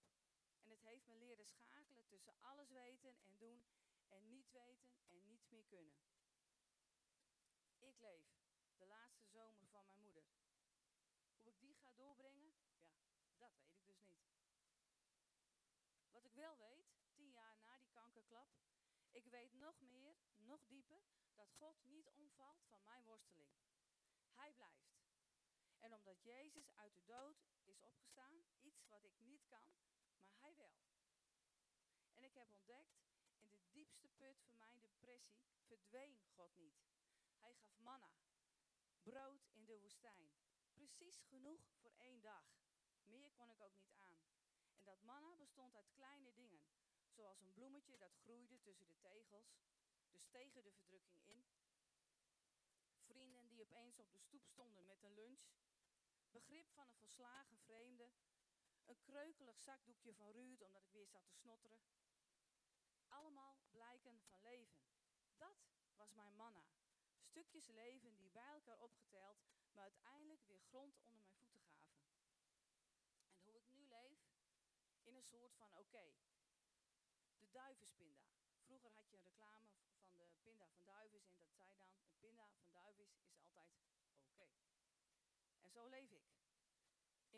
[0.69, 3.65] En het heeft me leren schakelen tussen alles weten en doen
[4.07, 5.97] en niet weten en niets meer kunnen.
[7.77, 8.23] Ik leef
[8.77, 10.23] de laatste zomer van mijn moeder.
[11.35, 12.53] Hoe ik die ga doorbrengen,
[13.37, 14.21] ja, dat weet ik dus niet.
[16.11, 18.49] Wat ik wel weet, tien jaar na die kankerklap,
[19.11, 21.03] ik weet nog meer, nog dieper,
[21.35, 23.53] dat God niet omvalt van mijn worsteling.
[24.33, 24.99] Hij blijft.
[25.79, 29.79] En omdat Jezus uit de dood is opgestaan, iets wat ik niet kan,
[30.39, 30.77] hij wel.
[32.13, 32.99] En ik heb ontdekt,
[33.39, 36.79] in de diepste put van mijn depressie verdween God niet.
[37.39, 38.13] Hij gaf manna,
[39.01, 40.29] brood in de woestijn.
[40.73, 42.43] Precies genoeg voor één dag.
[43.03, 44.17] Meer kon ik ook niet aan.
[44.75, 46.61] En dat manna bestond uit kleine dingen,
[47.07, 49.59] zoals een bloemetje dat groeide tussen de tegels,
[50.09, 51.45] dus tegen de verdrukking in.
[53.05, 55.41] Vrienden die opeens op de stoep stonden met een lunch.
[56.31, 58.11] Begrip van een verslagen vreemde.
[58.89, 61.81] Een kreukelig zakdoekje van Ruud omdat ik weer zat te snotteren.
[63.07, 64.81] Allemaal blijken van leven.
[65.37, 65.57] Dat
[65.95, 66.65] was mijn manna.
[67.21, 69.37] Stukjes leven die bij elkaar opgeteld
[69.71, 72.07] me uiteindelijk weer grond onder mijn voeten gaven.
[73.31, 74.19] En hoe ik nu leef,
[75.03, 76.13] in een soort van oké.
[77.37, 78.27] De duivenspinda.
[78.65, 79.69] Vroeger had je een reclame
[80.15, 83.87] van de pinda van duivis en dat zei dan, een pinda van duivis is altijd
[84.23, 84.49] oké.
[85.61, 86.38] En zo leef ik.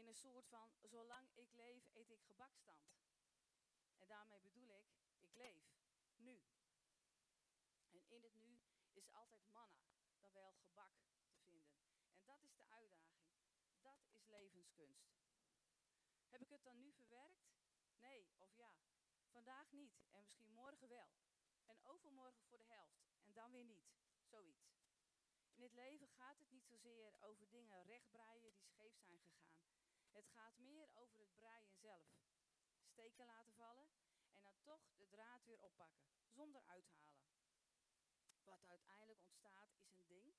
[0.01, 2.91] In een soort van, zolang ik leef, eet ik gebakstand.
[3.97, 4.85] En daarmee bedoel ik,
[5.19, 5.63] ik leef,
[6.15, 6.41] nu.
[7.89, 8.61] En in het nu
[8.91, 9.85] is altijd manna,
[10.19, 10.93] dan wel gebak
[11.29, 11.73] te vinden.
[12.13, 13.29] En dat is de uitdaging.
[13.81, 15.11] Dat is levenskunst.
[16.29, 17.51] Heb ik het dan nu verwerkt?
[17.97, 18.75] Nee, of ja.
[19.29, 21.15] Vandaag niet en misschien morgen wel.
[21.65, 23.91] En overmorgen voor de helft en dan weer niet.
[24.23, 24.79] Zoiets.
[25.53, 29.60] In het leven gaat het niet zozeer over dingen rechtbreien die scheef zijn gegaan.
[30.11, 32.07] Het gaat meer over het breien zelf.
[32.83, 33.89] Steken laten vallen
[34.31, 37.21] en dan toch de draad weer oppakken, zonder uithalen.
[38.43, 40.33] Wat uiteindelijk ontstaat is een ding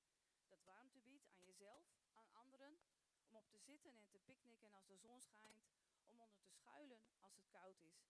[0.45, 2.79] dat warmte biedt aan jezelf, aan anderen,
[3.21, 5.65] om op te zitten en te picknicken als de zon schijnt,
[6.05, 8.03] om onder te schuilen als het koud is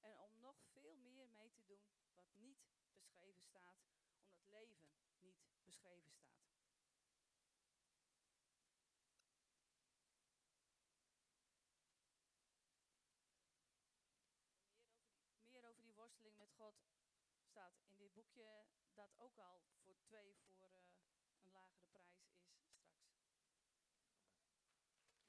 [0.00, 3.86] en om nog veel meer mee te doen wat niet beschreven staat,
[4.20, 4.78] omdat leven
[5.18, 6.38] niet beschreven staat.
[15.46, 16.76] Meer over die worsteling met God
[17.50, 20.80] staat in dit boekje, dat ook al voor twee voor uh,
[21.42, 22.58] een lagere prijs is straks.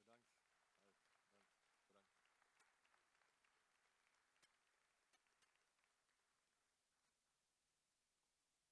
[0.00, 0.28] Bedankt.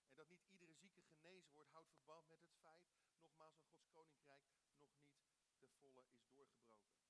[0.08, 2.89] En dat niet iedere zieke genezen wordt, houdt verband met het feit,
[3.88, 7.08] Koninkrijk nog niet ten volle is doorgebroken.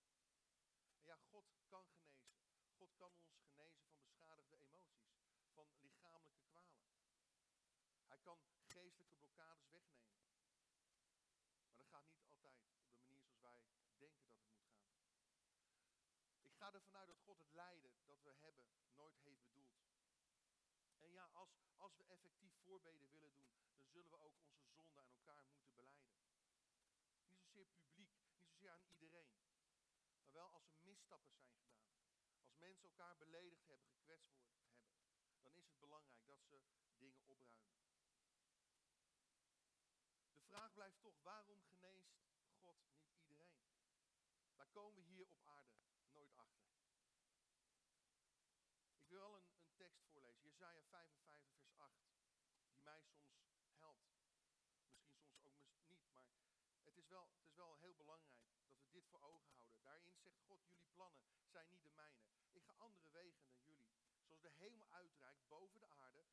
[0.94, 2.48] En ja, God kan genezen.
[2.76, 5.18] God kan ons genezen van beschadigde emoties,
[5.52, 6.88] van lichamelijke kwalen.
[8.06, 10.20] Hij kan geestelijke blokkades wegnemen.
[11.68, 13.54] Maar dat gaat niet altijd op de manier zoals wij
[13.98, 15.48] denken dat het moet gaan.
[16.42, 19.80] Ik ga ervan uit dat God het lijden dat we hebben nooit heeft bedoeld.
[20.98, 25.00] En ja, als, als we effectief voorbeden willen doen, dan zullen we ook onze zonde
[25.00, 26.19] aan elkaar moeten beleiden.
[27.66, 29.35] Publiek, niet zozeer aan iedereen.
[30.16, 31.88] Maar wel als er misstappen zijn gedaan.
[32.42, 35.42] Als mensen elkaar beledigd hebben, gekwetst worden, hebben.
[35.42, 36.61] Dan is het belangrijk dat ze
[36.99, 37.59] dingen opruimen.
[40.33, 42.18] De vraag blijft toch, waarom geneest
[42.61, 43.61] God niet iedereen?
[44.70, 45.75] komen we hier op aarde
[46.12, 46.68] nooit achter.
[48.96, 50.42] Ik wil wel een, een tekst voorlezen.
[50.42, 51.94] Jesaja 55, vers 8.
[52.70, 54.11] Die mij soms helpt.
[55.29, 56.11] Misschien soms ook niet.
[56.11, 56.25] Maar
[56.83, 59.83] het is, wel, het is wel heel belangrijk dat we dit voor ogen houden.
[59.83, 62.25] Daarin zegt God, jullie plannen zijn niet de mijne.
[62.53, 63.88] Ik ga andere wegen dan jullie.
[64.25, 66.25] Zoals de hemel uitreikt boven de aarde,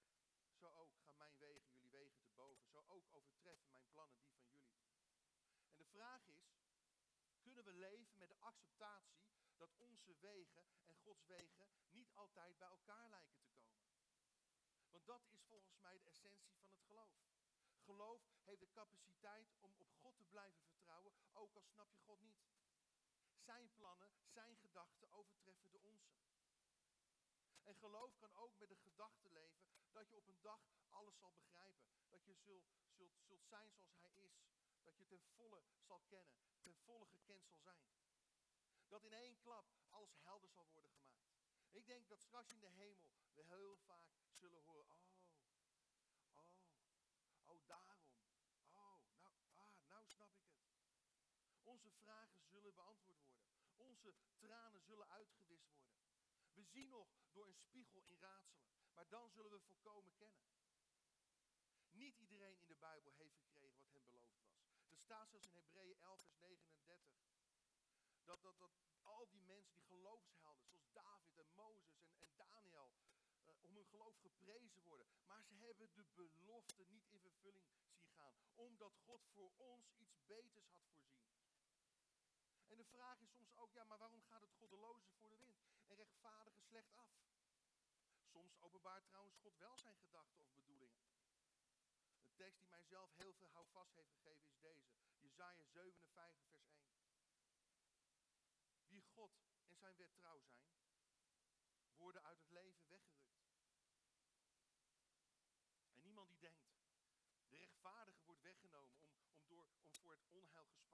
[0.54, 2.68] zo ook gaan mijn wegen jullie wegen te boven.
[2.68, 4.76] Zo ook overtreffen mijn plannen die van jullie.
[5.68, 6.58] En de vraag is,
[7.42, 9.26] kunnen we leven met de acceptatie
[9.58, 13.78] dat onze wegen en Gods wegen niet altijd bij elkaar lijken te komen?
[14.90, 17.26] Want dat is volgens mij de essentie van het geloof.
[17.84, 22.22] Geloof heeft de capaciteit om op God te blijven vertrouwen, ook al snap je God
[22.22, 22.57] niet.
[23.48, 26.16] Zijn plannen, zijn gedachten overtreffen de onze.
[27.64, 31.34] En geloof kan ook met de gedachte leven dat je op een dag alles zal
[31.34, 31.88] begrijpen.
[32.10, 34.46] Dat je zult, zult, zult zijn zoals Hij is.
[34.84, 37.86] Dat je ten volle zal kennen, ten volle gekend zal zijn.
[38.88, 41.36] Dat in één klap alles helder zal worden gemaakt.
[41.72, 44.98] Ik denk dat straks in de hemel we heel vaak zullen horen,
[46.32, 46.48] oh, oh,
[47.46, 48.04] oh daarom,
[48.72, 50.58] oh, nou, ah, nou snap ik het.
[51.64, 53.37] Onze vragen zullen beantwoord worden.
[53.78, 56.00] Onze tranen zullen uitgewist worden.
[56.54, 60.46] We zien nog door een spiegel in raadselen, maar dan zullen we volkomen kennen.
[61.92, 64.66] Niet iedereen in de Bijbel heeft gekregen wat hem beloofd was.
[64.90, 67.16] Er staat zelfs in Hebreeën 11, vers 39.
[68.24, 72.92] Dat, dat, dat al die mensen, die geloofshelden, zoals David en Mozes en, en Daniel,
[73.46, 75.08] eh, om hun geloof geprezen worden.
[75.26, 78.36] Maar ze hebben de belofte niet in vervulling zien gaan.
[78.56, 81.37] Omdat God voor ons iets beters had voorzien.
[82.78, 85.62] En de vraag is soms ook, ja, maar waarom gaat het goddeloze voor de wind
[85.88, 87.12] en rechtvaardige slecht af?
[88.24, 91.02] Soms openbaart trouwens God wel zijn gedachten of bedoelingen.
[92.22, 94.96] Een tekst die mijzelf heel veel houvast heeft gegeven is deze.
[95.20, 96.92] Jezaja 57 vers 1.
[98.88, 99.32] Wie God
[99.68, 100.70] en zijn wet trouw zijn,
[101.96, 103.38] worden uit het leven weggerukt.
[105.94, 106.68] En niemand die denkt,
[107.48, 110.84] de rechtvaardige wordt weggenomen om, om, door, om voor het onheil gespaard te blijven.
[110.84, 110.87] En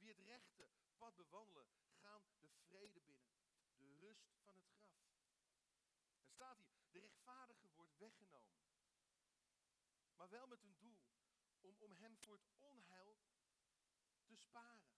[0.00, 1.66] wie het rechte pad bewandelen,
[2.00, 3.32] gaan de vrede binnen.
[3.76, 4.98] De rust van het graf.
[6.22, 8.58] Er staat hier, de rechtvaardige wordt weggenomen.
[10.16, 11.00] Maar wel met een doel,
[11.60, 13.18] om, om hem voor het onheil
[14.24, 14.92] te sparen.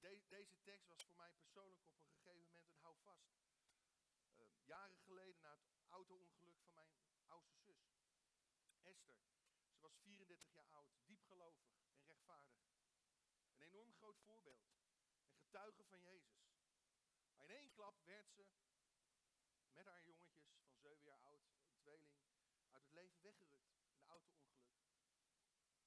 [0.00, 3.30] De- deze tekst was voor mij persoonlijk op een gegeven moment een houvast.
[4.36, 7.94] Uh, jaren geleden na het auto-ongeluk van mijn oudste zus,
[8.82, 9.16] Esther.
[9.74, 12.71] Ze was 34 jaar oud, diep gelovig en rechtvaardig.
[13.62, 14.64] Een enorm groot voorbeeld.
[15.28, 16.50] Een getuige van Jezus.
[17.34, 18.46] Maar in één klap werd ze
[19.72, 22.12] met haar jongetjes van 7 jaar oud, een tweeling,
[22.70, 23.70] uit het leven weggerukt.
[23.94, 24.74] Een auto-ongeluk.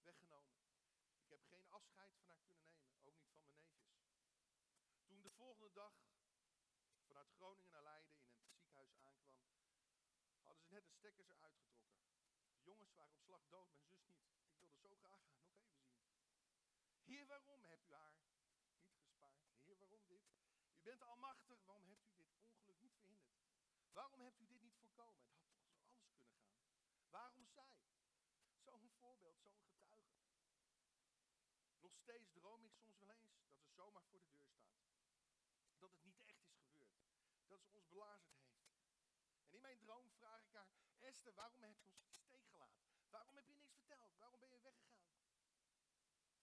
[0.01, 0.57] Weggenomen.
[1.17, 4.03] Ik heb geen afscheid van haar kunnen nemen, ook niet van mijn neefjes.
[5.05, 5.93] Toen de volgende dag
[7.05, 9.43] vanuit Groningen naar Leiden in een ziekenhuis aankwam,
[10.41, 11.99] hadden ze net de stekkers eruit getrokken.
[12.55, 14.25] De jongens waren op slag dood, mijn zus niet.
[14.43, 15.85] Ik wilde zo graag haar nog even zien.
[17.05, 19.39] Heer, waarom hebt u haar niet gespaard?
[19.63, 20.23] Heer, waarom dit?
[20.73, 23.39] U bent almachtig, waarom hebt u dit ongeluk niet verhinderd?
[23.91, 25.25] Waarom hebt u dit niet voorkomen?
[25.25, 26.45] Het had toch zo anders kunnen gaan.
[27.09, 27.77] Waarom zij?
[28.53, 30.13] Zo'n voorbeeld, zo'n getuige.
[31.79, 34.85] Nog steeds droom ik soms wel eens dat ze zomaar voor de deur staat.
[35.77, 37.05] Dat het niet echt is gebeurd.
[37.47, 38.63] Dat ze ons belazerd heeft.
[39.45, 42.85] En in mijn droom vraag ik haar, Esther, waarom heb je ons in steek gelaten?
[43.09, 44.17] Waarom heb je niks verteld?
[44.17, 45.05] Waarom ben je weggegaan?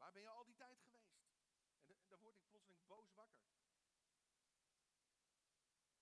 [0.03, 1.21] Waar ben je al die tijd geweest?
[1.87, 3.43] En, dan word ik plotseling boos wakker.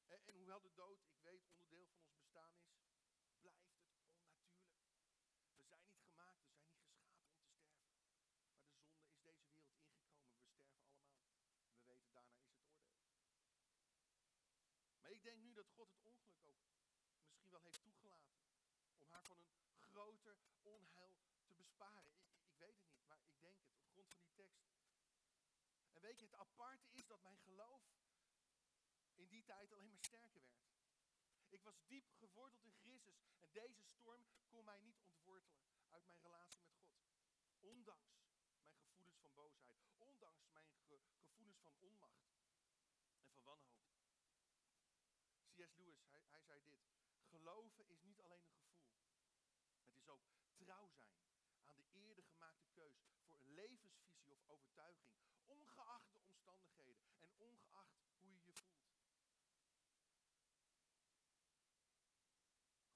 [0.06, 2.68] En, en hoewel de dood, ik weet, onderdeel van ons bestaan is,
[3.40, 4.32] blijft het onnatuurlijk.
[5.56, 8.48] We zijn niet gemaakt, we zijn niet geschapen om te sterven.
[8.98, 12.56] Maar de zonde is deze wereld ingekomen, we sterven allemaal.
[12.56, 14.58] We weten, daarna is het oordeel.
[15.00, 16.62] Maar ik denk nu dat God het ongeluk ook
[17.22, 18.38] misschien wel heeft toegelaten.
[18.96, 19.52] Om haar van een
[19.90, 22.12] groter onheil te besparen.
[22.14, 24.68] Ik, ik, weet het niet, maar ik denk het op grond van die tekst.
[25.92, 27.82] En weet je, het aparte is dat mijn geloof
[29.14, 30.68] in die tijd alleen maar sterker werd.
[31.48, 36.20] Ik was diep geworteld in Christus en deze storm kon mij niet ontwortelen uit mijn
[36.20, 37.02] relatie met God.
[37.58, 43.80] Ondanks mijn gevoelens van boosheid, ondanks mijn ge gevoelens van onmacht en van wanhoop.
[45.54, 45.76] C.S.
[45.76, 46.80] Lewis, hij, hij zei dit.
[47.28, 48.90] Geloven is niet alleen een gevoel.
[49.82, 50.22] Het is ook
[50.56, 51.20] trouw zijn
[51.62, 55.14] aan de eerder gemaakte keus voor een levensvisie of overtuiging,
[55.46, 58.80] ongeacht de omstandigheden en ongeacht hoe je je voelt.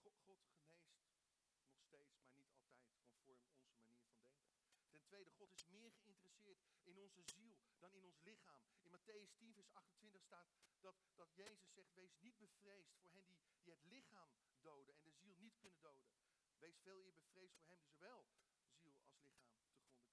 [0.03, 4.55] God, God geneest nog steeds, maar niet altijd onze manier van denken.
[4.91, 8.63] Ten tweede, God is meer geïnteresseerd in onze ziel dan in ons lichaam.
[8.83, 10.49] Matthäus 10, vers 28 staat
[10.81, 13.27] dat, dat Jezus zegt, wees niet bevreesd voor hen
[13.63, 14.31] die, het lichaam
[14.61, 16.13] doden en de ziel niet kunnen doden.
[16.59, 20.07] Wees veel eer bevreesd voor hem die zowel ziel als lichaam te gronden kan richten.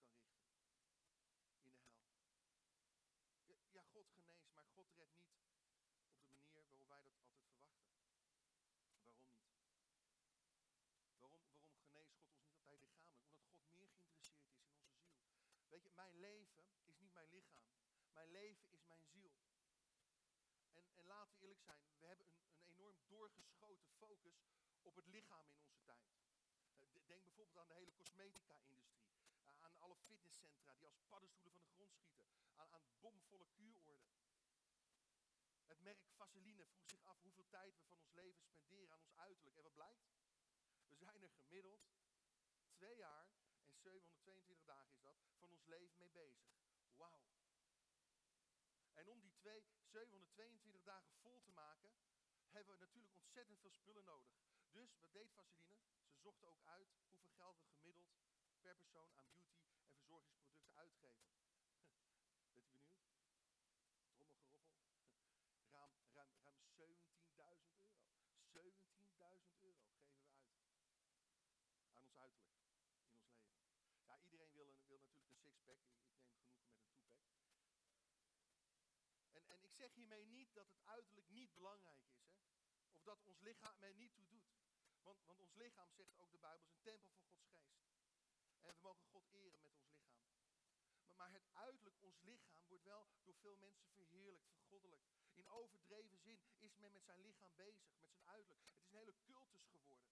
[1.61, 2.05] In de hel.
[3.71, 5.81] Ja, God geneest, maar God redt niet op de manier
[6.53, 7.69] waarop wij dat altijd verwachten.
[8.59, 8.83] Waarom
[10.25, 11.19] niet?
[11.19, 13.37] Waarom, waarom geneest God ons niet altijd lichamelijk?
[13.37, 15.70] Omdat God meer geïnteresseerd is in onze ziel.
[15.89, 17.69] Mijn leven is niet mijn lichaam.
[18.13, 19.31] Mijn leven is mijn ziel.
[20.73, 24.43] En, en laten we eerlijk zijn, we hebben een, een enorm doorgeschoten focus
[24.81, 26.09] op het lichaam in onze tijd.
[26.77, 29.09] Eh, denk bijvoorbeeld aan de hele cosmetica-industrie.
[29.43, 32.27] Eh, aan alle fitnesscentra die als paddenstoelen van de grond schieten.
[32.55, 33.99] Aan, aan bomvolle kuurorden.
[35.65, 39.15] Het merk Vaseline vroeg zich af hoeveel tijd we van ons leven spenderen aan ons
[39.15, 39.57] uiterlijk.
[39.57, 40.09] En wat blijkt?
[40.87, 41.81] We zijn er gemiddeld
[42.71, 43.27] twee jaar
[43.63, 46.47] en 722 dagen is dat van ons leven mee bezig.
[46.95, 47.21] Wauw.
[48.93, 51.91] En om die twee, 722 dagen vol te maken,
[52.49, 54.33] hebben we natuurlijk ontzettend veel spullen nodig.
[54.71, 55.85] Dus wat deed Vaseline?
[56.09, 58.09] Ze zochten ook uit hoeveel geld we gemiddeld
[58.59, 61.27] per persoon aan beauty en verzorgingsproducten uitgeven.
[62.53, 63.03] Bent u benieuwd?
[64.13, 64.75] Trommelgeroffel.
[65.75, 68.03] Ruim, ruim, ruim 17.000 euro.
[68.53, 70.21] 17.000 euro geven we uit.
[71.91, 72.55] Aan ons uiterlijk.
[72.59, 73.71] In ons leven.
[74.03, 78.51] Ja, iedereen wil, een, wil natuurlijk een Ik, neem genoegen met een two-pack.
[79.31, 82.23] En, en ik zeg hiermee niet dat het uiterlijk niet belangrijk is.
[82.23, 82.31] Hè?
[82.89, 84.51] Of dat ons lichaam er niet toe doet.
[85.01, 87.79] Want, want ons lichaam, zegt ook de Bijbel, is een tempel van Gods geest.
[88.61, 90.29] En we mogen God eren met ons lichaam.
[91.05, 95.01] Maar, maar het uiterlijk, ons lichaam, wordt wel door veel mensen verheerlijkt, vergoddelijk.
[95.33, 98.61] In overdreven zin is men met zijn lichaam bezig, met zijn uiterlijk.
[98.61, 100.10] Het is een hele cultus geworden.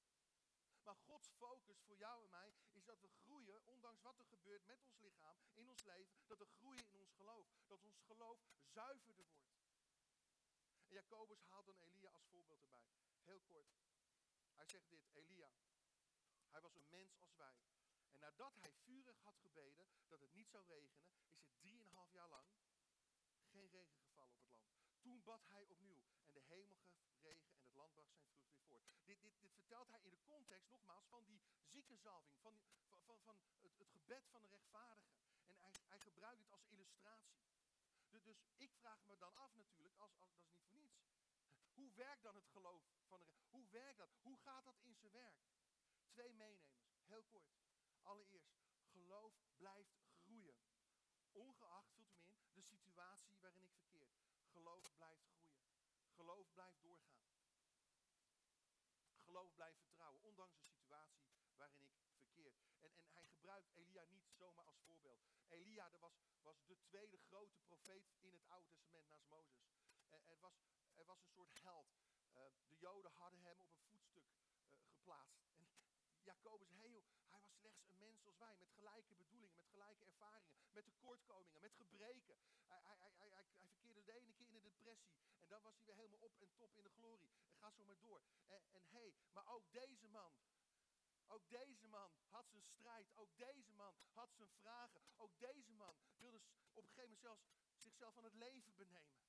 [1.20, 4.82] Gods focus voor jou en mij is dat we groeien, ondanks wat er gebeurt met
[4.82, 7.48] ons lichaam, in ons leven, dat we groeien in ons geloof.
[7.68, 9.52] Dat ons geloof zuiverder wordt.
[10.86, 12.88] En Jacobus haalt dan Elia als voorbeeld erbij.
[13.24, 13.68] Heel kort.
[14.54, 15.52] Hij zegt dit, Elia,
[16.50, 17.60] hij was een mens als wij.
[18.10, 22.30] En nadat hij vurig had gebeden dat het niet zou regenen, is het drieënhalf jaar
[22.30, 22.48] lang
[23.52, 24.72] geen regen gevallen op het land.
[25.00, 28.62] Toen bad hij opnieuw en de hemel gaf regen en het land zijn vrucht weer
[28.68, 28.86] voort.
[29.06, 33.38] Dit, dit, vertelt hij in de context nogmaals van die ziekenzalving, van, van, van, van
[33.62, 35.16] het, het, gebed van de rechtvaardige.
[35.46, 37.40] En hij, hij gebruikt dit als illustratie.
[38.10, 38.26] Dus,
[38.58, 41.00] ik vraag me dan af natuurlijk, als, als, dat is niet voor niets.
[41.74, 44.10] Hoe werkt dan het geloof van de Hoe werkt dat?
[44.22, 45.36] Hoe gaat dat in zijn werk?
[46.10, 47.58] Twee meenemers, heel kort.
[48.04, 48.60] Allereerst,
[48.92, 50.58] geloof blijft groeien.
[51.32, 54.10] Ongeacht, vult hem in, de situatie waarin ik verkeer.
[54.52, 55.60] Geloof blijft groeien.
[56.16, 57.09] Geloof blijft doorgaan.
[59.60, 62.54] Blijft vertrouwen, ondanks de situatie waarin ik verkeer.
[62.80, 65.22] En, en hij gebruikt Elia niet zomaar als voorbeeld.
[65.48, 69.68] Elia dat was, was de tweede grote profeet in het Oude Testament naast Mozes.
[70.10, 70.54] Er, was,
[70.96, 71.88] er was een soort held.
[72.34, 74.50] Uh, de Joden hadden hem op een voetstuk uh,
[74.92, 75.44] geplaatst.
[75.52, 75.68] En
[76.28, 80.52] Jacobus, joh, hij was slechts een mens als wij, met gelijke bedoelingen, met gelijke ervaringen,
[80.72, 82.38] met tekortkomingen, met gebreken.
[82.66, 85.76] Hij, hij, hij, hij, hij verkeerde de ene keer in de depressie en dan was
[85.76, 87.32] hij weer helemaal op en top in de glorie.
[87.60, 88.22] Ga zo maar door.
[88.48, 90.34] En, en hey, maar ook deze man,
[91.28, 93.12] ook deze man had zijn strijd.
[93.16, 95.02] Ook deze man had zijn vragen.
[95.18, 96.38] Ook deze man wilde
[96.74, 99.28] op een gegeven moment zelfs zichzelf van het leven benemen.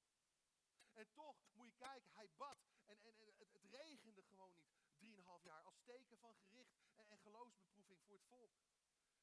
[0.93, 2.59] En toch moet je kijken, hij bad.
[2.85, 4.69] En, en, het, het, regende gewoon niet.
[4.97, 8.53] Drieënhalf jaar als teken van gericht en, en geloofsbeproeving voor het volk.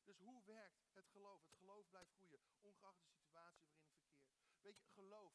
[0.04, 1.44] Dus hoe werkt het geloof?
[1.44, 4.32] Het geloof blijft groeien, ongeacht de situatie waarin ik verkeer.
[4.62, 5.34] Weet je, geloof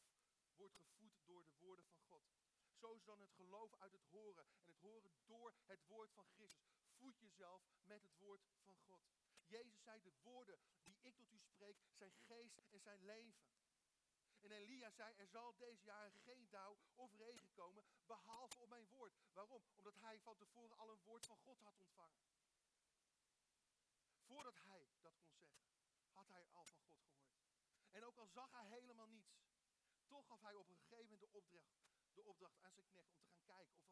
[0.55, 2.42] wordt gevoed door de woorden van God.
[2.83, 4.45] Zo dan het geloof uit het horen.
[4.59, 6.75] En het horen door het woord van Christus.
[6.97, 9.01] Voed jezelf met het woord van God.
[9.45, 13.43] Jezus zei, de woorden die ik tot u spreek, zijn geest en zijn leven.
[14.39, 18.87] En Elia zei, er zal deze jaren geen dauw of regen komen, behalve op mijn
[18.87, 19.13] woord.
[19.33, 19.63] Waarom?
[19.75, 22.21] Omdat hij van tevoren al een woord van God had ontvangen.
[24.25, 25.65] Voordat hij dat kon zeggen,
[26.11, 27.41] had hij al van God gehoord.
[27.91, 29.43] En ook al zag hij helemaal niets,
[30.07, 33.21] toch gaf hij op een gegeven moment de opdracht, de opdracht aan zijn knecht om
[33.21, 33.91] te gaan kijken of er,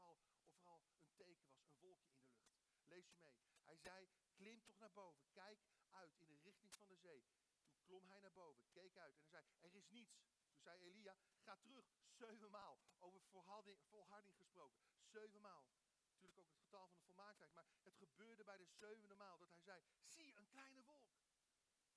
[0.63, 2.49] al, of een teken was, een wolkje in de lucht.
[2.85, 3.39] Lees je mee.
[3.63, 5.59] Hij zei, klim toch naar boven, kijk
[5.89, 7.25] uit in de richting van de zee.
[7.69, 10.21] Toen klom hij naar boven, keek uit en hij zei, er is niets.
[10.51, 12.79] Toen zei Elia, ga terug, zevenmaal.
[12.99, 15.65] Over volharding, volharding gesproken, zevenmaal.
[16.05, 17.53] Natuurlijk ook het getal van de volmaaktheid.
[17.53, 21.09] Maar het gebeurde bij de zevende maal dat hij zei, zie een kleine wolk.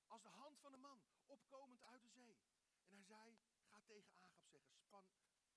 [0.07, 2.39] Als de hand van een man, opkomend uit de zee.
[2.87, 5.09] En hij zei, ga tegen Agap zeggen, span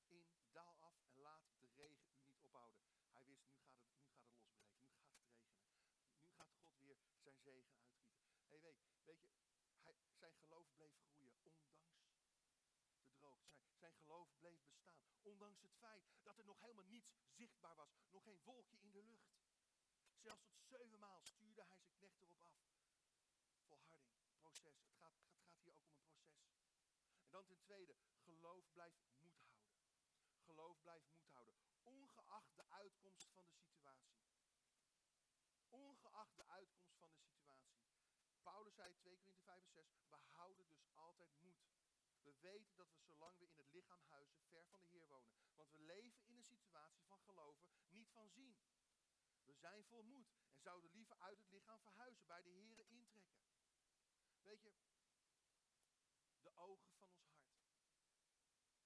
[0.07, 2.79] in, daal af en laat de regen u niet ophouden.
[3.11, 6.19] Hij wist, nu gaat het, nu gaat het losbreken, nu gaat het regenen.
[6.19, 8.19] Nu gaat God weer zijn zegen uitgieten.
[8.47, 9.29] Hey, weet, je,
[9.81, 13.47] hij, zijn geloof bleef groeien, ondanks de droogte.
[13.51, 15.05] zijn, zijn geloof bleef bestaan.
[15.21, 17.97] Ondanks het feit dat er nog helemaal niets zichtbaar was.
[18.09, 19.37] Nog geen wolkje in de lucht.
[20.15, 22.55] Zelfs tot zevenmaal stuurde hij zijn knecht erop af.
[23.65, 24.81] Volharding, proces.
[24.81, 26.59] Het gaat, het gaat hier ook om een proces.
[27.19, 29.67] En dan ten tweede, geloof blijft moed houden.
[30.45, 31.55] Geloof blijft moed houden.
[31.83, 34.17] Ongeacht de uitkomst van de situatie.
[35.69, 37.36] Ongeacht de uitkomst van de situatie.
[38.77, 41.61] Zei 2 Korinther 5 en 6, we houden dus altijd moed.
[42.21, 45.31] We weten dat we zolang we in het lichaam huizen ver van de Heer wonen.
[45.55, 48.57] Want we leven in een situatie van geloven, niet van zien.
[49.43, 53.39] We zijn vol moed en zouden liever uit het lichaam verhuizen, bij de Heer intrekken.
[54.41, 54.73] Weet je,
[56.41, 57.77] de ogen van ons hart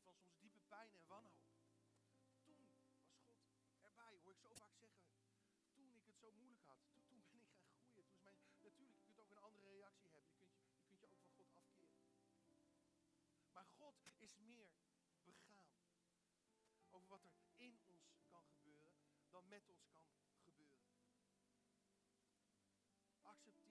[0.00, 1.46] Van soms diepe pijn en wanhoop.
[2.44, 2.74] Toen was
[3.66, 5.04] God erbij, hoor ik zo vaak zeggen.
[5.74, 7.64] Toen ik het zo moeilijk had, toen, ben ik gaan groeien.
[7.94, 10.32] Toen mijn, natuurlijk, je kunt ook een andere reactie hebben.
[10.32, 12.04] Je kunt je, je kunt je ook van God afkeren.
[13.52, 14.68] Maar God is meer
[15.24, 15.66] begaan
[16.90, 18.92] over wat er in ons kan gebeuren
[19.30, 20.02] dan met ons kan
[20.44, 20.84] gebeuren.
[23.22, 23.65] Accepteer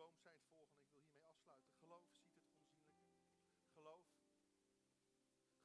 [0.00, 1.76] Boom zei het volgende, ik wil hiermee afsluiten.
[1.78, 2.84] Geloof ziet het onzienlijke.
[3.74, 4.04] Geloof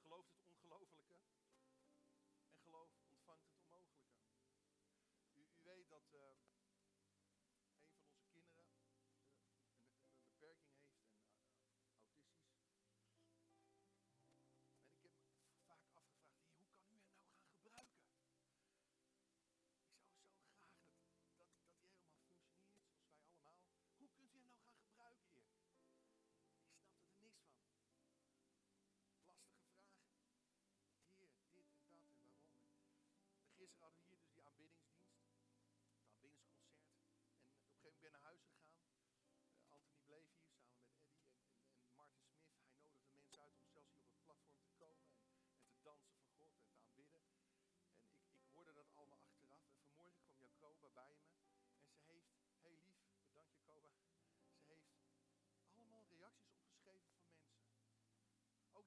[0.02, 1.20] gelooft het ongelofelijke.
[2.48, 4.14] En geloof ontvangt het onmogelijke.
[5.34, 6.22] U, u weet dat uh,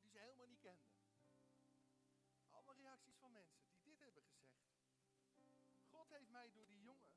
[0.01, 0.91] Die ze helemaal niet kenden.
[2.51, 4.49] Allemaal reacties van mensen die dit hebben gezegd.
[5.91, 7.13] God heeft mij door die jongen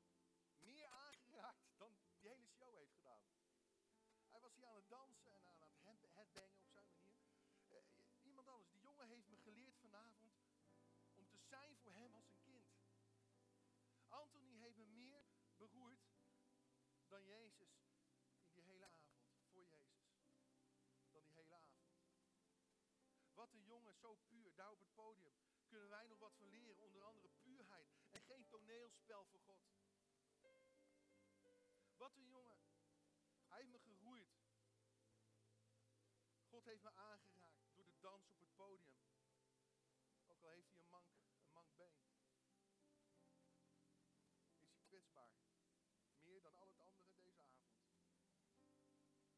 [0.58, 3.26] meer aangeraakt dan die hele show heeft gedaan.
[4.28, 7.14] Hij was hier aan het dansen en aan het headbangen op zijn manier.
[7.68, 7.78] Uh,
[8.22, 10.32] iemand anders, die jongen heeft me geleerd vanavond
[11.14, 12.66] om te zijn voor hem als een kind.
[14.08, 15.24] Anthony heeft me meer
[15.56, 16.04] beroerd
[23.42, 25.34] Wat een jongen, zo puur, daar op het podium.
[25.68, 29.58] Kunnen wij nog wat van leren, onder andere puurheid en geen toneelspel voor God.
[31.96, 32.58] Wat een jongen.
[33.48, 34.28] Hij heeft me geroeid.
[36.48, 39.00] God heeft me aangeraakt door de dans op het podium.
[40.26, 41.08] Ook al heeft hij een mank,
[41.40, 41.98] een mank been.
[44.58, 45.34] Is hij kwetsbaar.
[46.20, 47.80] Meer dan al het andere deze avond.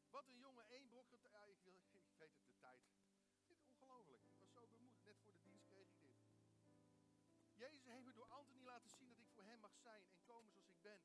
[0.09, 1.05] Wat een jongen, één brok.
[1.31, 1.73] Ja, ik, wil,
[2.11, 3.04] ik weet het, de tijd.
[7.65, 10.51] Jezus heeft me door Anthony laten zien dat ik voor hem mag zijn en komen
[10.51, 11.01] zoals ik ben.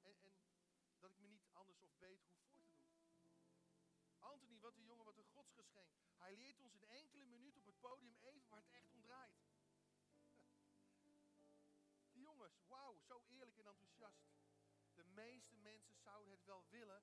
[0.00, 2.94] En, en dat ik me niet anders of beter hoef voor te doen.
[4.18, 5.90] Anthony, wat een jongen, wat een godsgeschenk.
[6.16, 9.38] Hij leert ons in enkele minuten op het podium even waar het echt om draait.
[12.12, 14.26] Die jongens, wauw, zo eerlijk en enthousiast.
[14.94, 17.02] De meeste mensen zouden het wel willen,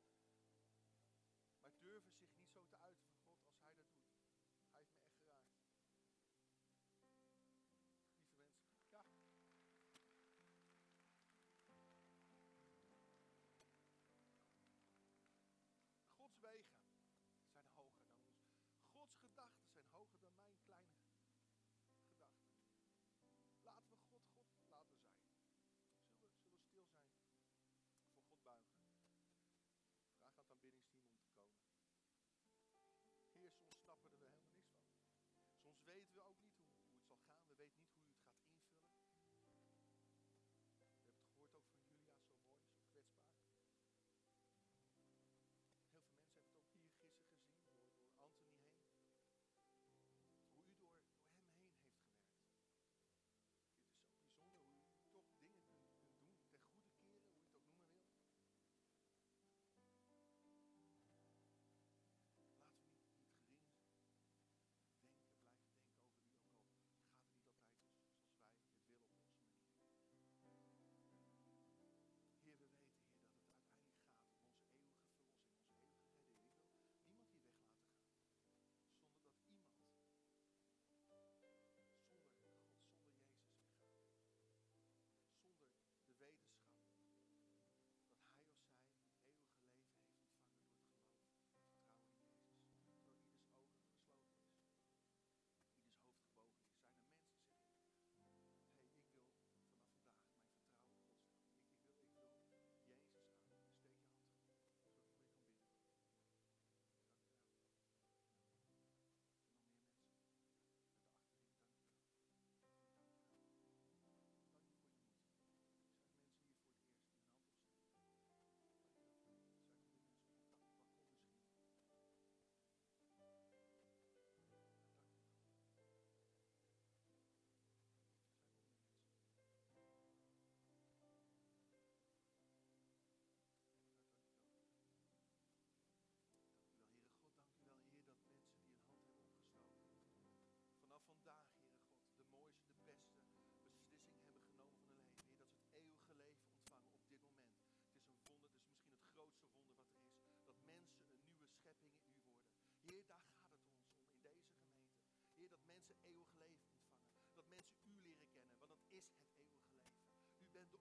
[35.85, 36.42] weten we ook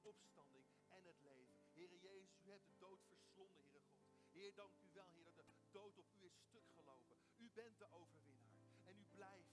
[0.02, 1.56] opstanding en het leven.
[1.72, 4.10] Heere Jezus, u hebt de dood verslonden, Heere God.
[4.30, 7.18] Heer, dank u wel, Heer, dat de dood op u is stuk gelopen.
[7.36, 9.51] U bent de overwinnaar en u blijft